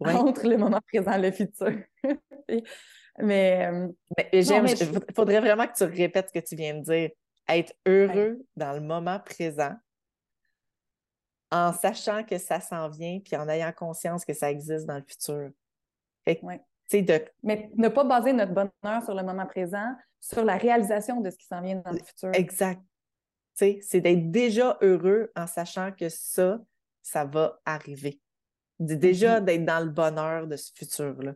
entre 0.00 0.46
le 0.46 0.56
moment 0.58 0.80
présent 0.86 1.12
et 1.12 1.22
le 1.22 1.30
futur. 1.30 1.72
mais, 3.18 3.66
euh, 3.66 3.88
j'aime, 4.32 4.66
il 4.66 5.14
faudrait 5.14 5.40
vraiment 5.40 5.66
que 5.66 5.76
tu 5.76 5.84
répètes 5.84 6.28
ce 6.28 6.40
que 6.40 6.44
tu 6.46 6.56
viens 6.56 6.74
de 6.74 6.82
dire. 6.82 7.10
Être 7.48 7.72
heureux 7.86 8.44
dans 8.56 8.72
le 8.74 8.80
moment 8.80 9.18
présent 9.20 9.74
en 11.50 11.72
sachant 11.72 12.24
que 12.24 12.38
ça 12.38 12.60
s'en 12.60 12.88
vient, 12.88 13.20
puis 13.24 13.36
en 13.36 13.48
ayant 13.48 13.72
conscience 13.72 14.24
que 14.24 14.34
ça 14.34 14.50
existe 14.50 14.86
dans 14.86 14.96
le 14.96 15.04
futur. 15.06 15.50
de... 16.26 17.24
Mais 17.42 17.70
ne 17.74 17.88
pas 17.88 18.04
baser 18.04 18.32
notre 18.32 18.52
bonheur 18.52 19.02
sur 19.02 19.14
le 19.14 19.22
moment 19.22 19.46
présent, 19.46 19.94
sur 20.20 20.44
la 20.44 20.56
réalisation 20.56 21.20
de 21.20 21.30
ce 21.30 21.36
qui 21.36 21.46
s'en 21.46 21.62
vient 21.62 21.76
dans 21.76 21.92
le 21.92 22.00
futur. 22.04 22.30
Exact. 22.34 22.82
C'est 23.58 24.00
d'être 24.00 24.30
déjà 24.30 24.78
heureux 24.82 25.32
en 25.34 25.46
sachant 25.46 25.90
que 25.92 26.08
ça, 26.08 26.60
ça 27.02 27.24
va 27.24 27.60
arriver. 27.64 28.20
Déjà 28.78 29.40
mm-hmm. 29.40 29.44
d'être 29.44 29.64
dans 29.64 29.84
le 29.84 29.90
bonheur 29.90 30.46
de 30.46 30.56
ce 30.56 30.70
futur-là. 30.74 31.34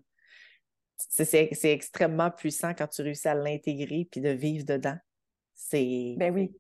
C'est 0.97 1.51
extrêmement 1.65 2.31
puissant 2.31 2.75
quand 2.75 2.87
tu 2.87 3.03
réussis 3.03 3.27
à 3.27 3.35
l'intégrer 3.35 4.07
puis 4.11 4.21
de 4.21 4.29
vivre 4.29 4.65
dedans. 4.65 4.97
C'est. 5.55 6.15
Ben 6.17 6.33
oui. 6.33 6.57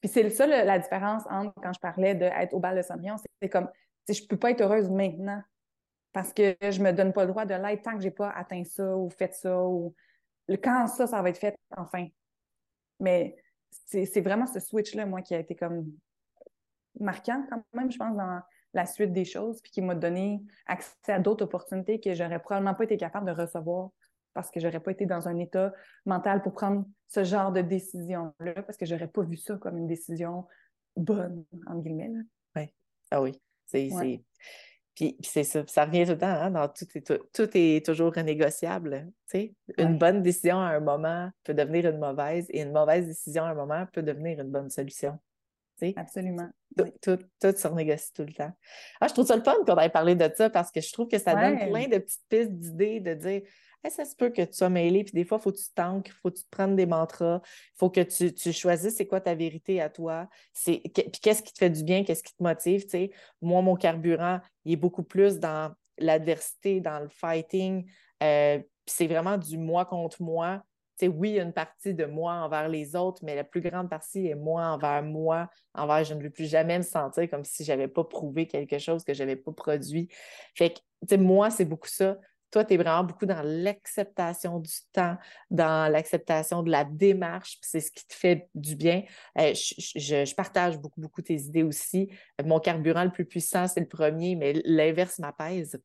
Puis 0.00 0.10
c'est 0.10 0.28
ça 0.28 0.46
la 0.46 0.78
différence 0.78 1.22
entre 1.30 1.54
quand 1.62 1.72
je 1.72 1.80
parlais 1.80 2.14
d'être 2.14 2.52
au 2.52 2.60
bal 2.60 2.76
de 2.76 2.82
Cendrillon, 2.82 3.16
c'est 3.40 3.48
comme 3.48 3.68
je 4.06 4.22
ne 4.22 4.26
peux 4.26 4.36
pas 4.36 4.50
être 4.50 4.60
heureuse 4.60 4.90
maintenant 4.90 5.42
parce 6.12 6.32
que 6.32 6.56
je 6.60 6.78
ne 6.80 6.84
me 6.84 6.92
donne 6.92 7.12
pas 7.12 7.24
le 7.24 7.30
droit 7.30 7.46
de 7.46 7.54
l'être 7.54 7.82
tant 7.82 7.92
que 7.92 8.00
je 8.00 8.04
n'ai 8.04 8.10
pas 8.10 8.30
atteint 8.30 8.62
ça 8.64 8.96
ou 8.96 9.08
fait 9.10 9.34
ça 9.34 9.64
ou 9.64 9.94
quand 10.62 10.86
ça, 10.86 11.06
ça 11.06 11.22
va 11.22 11.30
être 11.30 11.38
fait 11.38 11.56
enfin. 11.76 12.06
Mais 13.00 13.36
c'est 13.84 14.20
vraiment 14.20 14.46
ce 14.46 14.60
switch-là, 14.60 15.06
moi, 15.06 15.22
qui 15.22 15.34
a 15.34 15.38
été 15.38 15.54
comme 15.54 15.90
marquant 16.98 17.44
quand 17.50 17.62
même, 17.74 17.90
je 17.90 17.98
pense, 17.98 18.16
dans 18.16 18.40
la 18.74 18.86
suite 18.86 19.12
des 19.12 19.24
choses, 19.24 19.60
puis 19.62 19.70
qui 19.72 19.82
m'a 19.82 19.94
donné 19.94 20.42
accès 20.66 21.12
à 21.12 21.18
d'autres 21.18 21.44
opportunités 21.44 22.00
que 22.00 22.14
j'aurais 22.14 22.40
probablement 22.40 22.74
pas 22.74 22.84
été 22.84 22.96
capable 22.96 23.26
de 23.26 23.32
recevoir 23.32 23.90
parce 24.34 24.50
que 24.50 24.60
j'aurais 24.60 24.80
pas 24.80 24.90
été 24.90 25.06
dans 25.06 25.28
un 25.28 25.38
état 25.38 25.72
mental 26.04 26.42
pour 26.42 26.52
prendre 26.52 26.84
ce 27.08 27.24
genre 27.24 27.52
de 27.52 27.62
décision-là, 27.62 28.62
parce 28.62 28.76
que 28.76 28.84
j'aurais 28.84 29.08
pas 29.08 29.22
vu 29.22 29.36
ça 29.38 29.56
comme 29.56 29.78
une 29.78 29.86
décision 29.86 30.46
bonne, 30.94 31.44
entre 31.66 31.82
guillemets. 31.82 32.10
Oui. 32.54 32.74
Ah 33.10 33.22
oui. 33.22 33.40
C'est, 33.64 33.88
Puis, 34.96 35.16
c'est 35.22 35.44
ça. 35.44 35.62
Ça 35.66 35.84
revient 35.84 36.04
tout 36.04 36.12
le 36.12 36.18
temps, 36.18 36.26
hein, 36.26 36.50
dans 36.50 36.68
tout, 36.68 36.86
tout, 37.32 37.50
est 37.54 37.84
toujours 37.84 38.14
renégociable. 38.14 39.12
Une 39.76 39.98
bonne 39.98 40.22
décision 40.22 40.58
à 40.58 40.68
un 40.70 40.80
moment 40.80 41.30
peut 41.44 41.52
devenir 41.52 41.90
une 41.90 41.98
mauvaise 41.98 42.46
et 42.48 42.62
une 42.62 42.72
mauvaise 42.72 43.06
décision 43.06 43.44
à 43.44 43.50
un 43.50 43.54
moment 43.54 43.86
peut 43.92 44.02
devenir 44.02 44.40
une 44.40 44.50
bonne 44.50 44.70
solution. 44.70 45.18
Absolument. 45.96 46.48
Tout, 47.00 47.18
se 47.40 47.66
renégocie 47.66 48.12
tout 48.12 48.24
le 48.24 48.32
temps. 48.32 48.52
Ah, 49.00 49.08
je 49.08 49.12
trouve 49.12 49.26
ça 49.26 49.36
le 49.36 49.42
fun 49.42 49.54
qu'on 49.66 49.78
ait 49.78 49.88
parlé 49.88 50.14
de 50.14 50.30
ça 50.34 50.50
parce 50.50 50.70
que 50.70 50.80
je 50.80 50.92
trouve 50.92 51.08
que 51.08 51.18
ça 51.18 51.34
donne 51.34 51.58
plein 51.70 51.88
de 51.88 51.98
petites 51.98 52.28
pistes 52.28 52.52
d'idées 52.52 53.00
de 53.00 53.14
dire 53.14 53.42
ça 53.90 54.04
se 54.04 54.14
peut 54.14 54.30
que 54.30 54.42
tu 54.42 54.52
sois 54.52 54.68
mêlé, 54.68 55.04
puis 55.04 55.12
des 55.12 55.24
fois, 55.24 55.38
il 55.38 55.42
faut 55.42 55.52
que 55.52 55.58
tu 55.58 55.72
tanques, 55.74 56.08
il 56.08 56.12
faut 56.12 56.30
que 56.30 56.36
tu 56.36 56.44
te 56.44 56.50
prennes 56.50 56.76
des 56.76 56.86
mantras, 56.86 57.40
il 57.44 57.78
faut 57.78 57.90
que 57.90 58.00
tu, 58.00 58.32
tu 58.32 58.52
choisisses 58.52 58.96
c'est 58.96 59.06
quoi 59.06 59.20
ta 59.20 59.34
vérité 59.34 59.80
à 59.80 59.88
toi, 59.88 60.28
puis 60.54 60.82
qu'est-ce 60.82 61.42
qui 61.42 61.52
te 61.52 61.58
fait 61.58 61.70
du 61.70 61.84
bien, 61.84 62.04
qu'est-ce 62.04 62.22
qui 62.22 62.34
te 62.34 62.42
motive. 62.42 62.84
Moi, 63.40 63.62
mon 63.62 63.76
carburant, 63.76 64.40
il 64.64 64.72
est 64.72 64.76
beaucoup 64.76 65.02
plus 65.02 65.38
dans 65.38 65.72
l'adversité, 65.98 66.80
dans 66.80 67.00
le 67.00 67.08
fighting. 67.08 67.90
Euh, 68.22 68.60
c'est 68.86 69.06
vraiment 69.06 69.36
du 69.36 69.58
moi 69.58 69.84
contre 69.84 70.22
moi 70.22 70.62
oui, 71.02 71.30
il 71.30 71.34
y 71.34 71.40
a 71.40 71.42
une 71.42 71.52
partie 71.52 71.94
de 71.94 72.06
moi 72.06 72.34
envers 72.34 72.68
les 72.68 72.96
autres, 72.96 73.22
mais 73.24 73.34
la 73.34 73.44
plus 73.44 73.60
grande 73.60 73.90
partie 73.90 74.26
est 74.26 74.34
moi 74.34 74.64
envers 74.66 75.02
moi, 75.02 75.50
envers 75.74 76.04
je 76.04 76.14
ne 76.14 76.22
veux 76.22 76.30
plus 76.30 76.46
jamais 76.46 76.78
me 76.78 76.82
sentir 76.82 77.28
comme 77.28 77.44
si 77.44 77.64
je 77.64 77.72
n'avais 77.72 77.88
pas 77.88 78.04
prouvé 78.04 78.46
quelque 78.46 78.78
chose 78.78 79.04
que 79.04 79.12
je 79.14 79.22
n'avais 79.22 79.36
pas 79.36 79.52
produit. 79.52 80.08
Fait 80.54 80.74
que, 81.08 81.16
moi, 81.16 81.50
c'est 81.50 81.64
beaucoup 81.64 81.88
ça. 81.88 82.18
Toi, 82.50 82.64
tu 82.64 82.74
es 82.74 82.76
vraiment 82.76 83.04
beaucoup 83.04 83.26
dans 83.26 83.42
l'acceptation 83.42 84.60
du 84.60 84.72
temps, 84.92 85.16
dans 85.50 85.90
l'acceptation 85.92 86.62
de 86.62 86.70
la 86.70 86.84
démarche, 86.84 87.58
c'est 87.60 87.80
ce 87.80 87.90
qui 87.90 88.06
te 88.06 88.14
fait 88.14 88.48
du 88.54 88.76
bien. 88.76 89.02
Euh, 89.38 89.52
je, 89.52 90.34
partage 90.34 90.78
beaucoup, 90.78 91.00
beaucoup 91.00 91.22
tes 91.22 91.34
idées 91.34 91.64
aussi. 91.64 92.08
Mon 92.44 92.60
carburant 92.60 93.04
le 93.04 93.10
plus 93.10 93.26
puissant, 93.26 93.66
c'est 93.66 93.80
le 93.80 93.88
premier, 93.88 94.36
mais 94.36 94.54
l'inverse 94.64 95.18
m'apaise. 95.18 95.78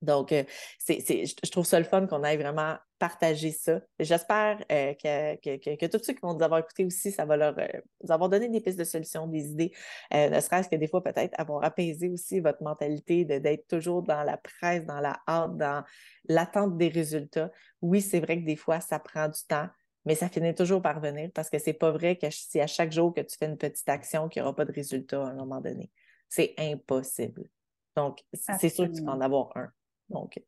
Donc, 0.00 0.32
euh, 0.32 0.44
je 0.88 1.50
trouve 1.50 1.66
ça 1.66 1.78
le 1.78 1.84
fun 1.84 2.06
qu'on 2.06 2.22
aille 2.22 2.36
vraiment 2.36 2.76
partager 2.98 3.50
ça. 3.50 3.80
J'espère 3.98 4.64
euh, 4.70 4.94
que, 4.94 5.86
tous 5.86 6.04
ceux 6.04 6.12
qui 6.12 6.20
vont 6.22 6.34
nous 6.34 6.42
avoir 6.42 6.60
écoutés 6.60 6.84
aussi, 6.84 7.10
ça 7.10 7.24
va 7.24 7.36
leur 7.36 7.58
euh, 7.58 7.66
vous 8.02 8.12
avoir 8.12 8.28
donné 8.28 8.48
des 8.48 8.60
pistes 8.60 8.78
de 8.78 8.84
solutions, 8.84 9.26
des 9.26 9.50
idées, 9.50 9.72
ne 10.12 10.40
serait-ce 10.40 10.68
que 10.68 10.76
des 10.76 10.88
fois 10.88 11.02
peut-être 11.02 11.38
avoir 11.38 11.64
apaisé 11.64 12.08
aussi 12.08 12.40
votre 12.40 12.62
mentalité 12.62 13.24
d'être 13.24 13.66
toujours 13.66 14.02
dans 14.02 14.22
la 14.22 14.36
presse, 14.36 14.84
dans 14.84 15.00
la 15.00 15.20
hâte, 15.26 15.56
dans 15.56 15.84
l'attente 16.28 16.76
des 16.76 16.88
résultats. 16.88 17.50
Oui, 17.82 18.00
c'est 18.00 18.20
vrai 18.20 18.40
que 18.40 18.46
des 18.46 18.56
fois, 18.56 18.80
ça 18.80 18.98
prend 18.98 19.28
du 19.28 19.40
temps, 19.48 19.68
mais 20.04 20.14
ça 20.14 20.28
finit 20.28 20.54
toujours 20.54 20.80
par 20.80 21.00
venir 21.00 21.30
parce 21.34 21.50
que 21.50 21.58
c'est 21.58 21.72
pas 21.72 21.90
vrai 21.90 22.16
que 22.16 22.30
si 22.30 22.60
à 22.60 22.66
chaque 22.66 22.92
jour 22.92 23.12
que 23.12 23.20
tu 23.20 23.36
fais 23.36 23.46
une 23.46 23.58
petite 23.58 23.88
action, 23.88 24.28
qu'il 24.28 24.42
n'y 24.42 24.46
aura 24.46 24.54
pas 24.54 24.64
de 24.64 24.72
résultat 24.72 25.22
à 25.22 25.30
un 25.30 25.34
moment 25.34 25.60
donné. 25.60 25.90
C'est 26.28 26.54
impossible. 26.58 27.48
Donc, 27.96 28.20
c'est 28.32 28.68
sûr 28.68 28.86
que 28.86 28.96
tu 28.96 29.02
vas 29.02 29.12
en 29.12 29.20
avoir 29.20 29.50
un. 29.56 29.72
Donc, 30.08 30.40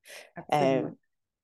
euh, 0.52 0.88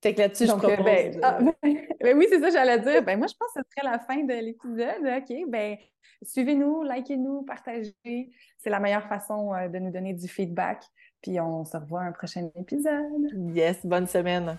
fait 0.03 0.15
que 0.15 0.21
là-dessus, 0.21 0.47
je 0.47 0.53
euh, 0.53 0.57
propose... 0.57 0.85
Ben, 0.85 1.21
ah, 1.23 1.39
ben, 1.63 2.17
oui, 2.17 2.27
c'est 2.29 2.41
ça, 2.41 2.51
j'allais 2.51 2.79
dire. 2.81 3.03
Ben, 3.03 3.19
moi, 3.19 3.27
je 3.27 3.35
pense 3.39 3.53
que 3.55 3.61
ce 3.61 3.71
serait 3.77 3.91
la 3.91 3.99
fin 3.99 4.23
de 4.23 4.35
l'épisode. 4.35 5.05
OK, 5.05 5.51
ben, 5.51 5.77
suivez-nous, 6.23 6.83
likez-nous, 6.83 7.43
partagez. 7.43 8.31
C'est 8.59 8.71
la 8.71 8.81
meilleure 8.81 9.09
façon 9.09 9.55
euh, 9.55 9.69
de 9.69 9.79
nous 9.79 9.91
donner 9.91 10.15
du 10.15 10.29
feedback. 10.29 10.85
Puis 11.23 11.41
on 11.41 11.65
se 11.65 11.77
revoit 11.77 12.03
un 12.03 12.13
prochain 12.13 12.49
épisode. 12.57 13.55
Yes, 13.55 13.85
bonne 13.85 14.07
semaine. 14.07 14.59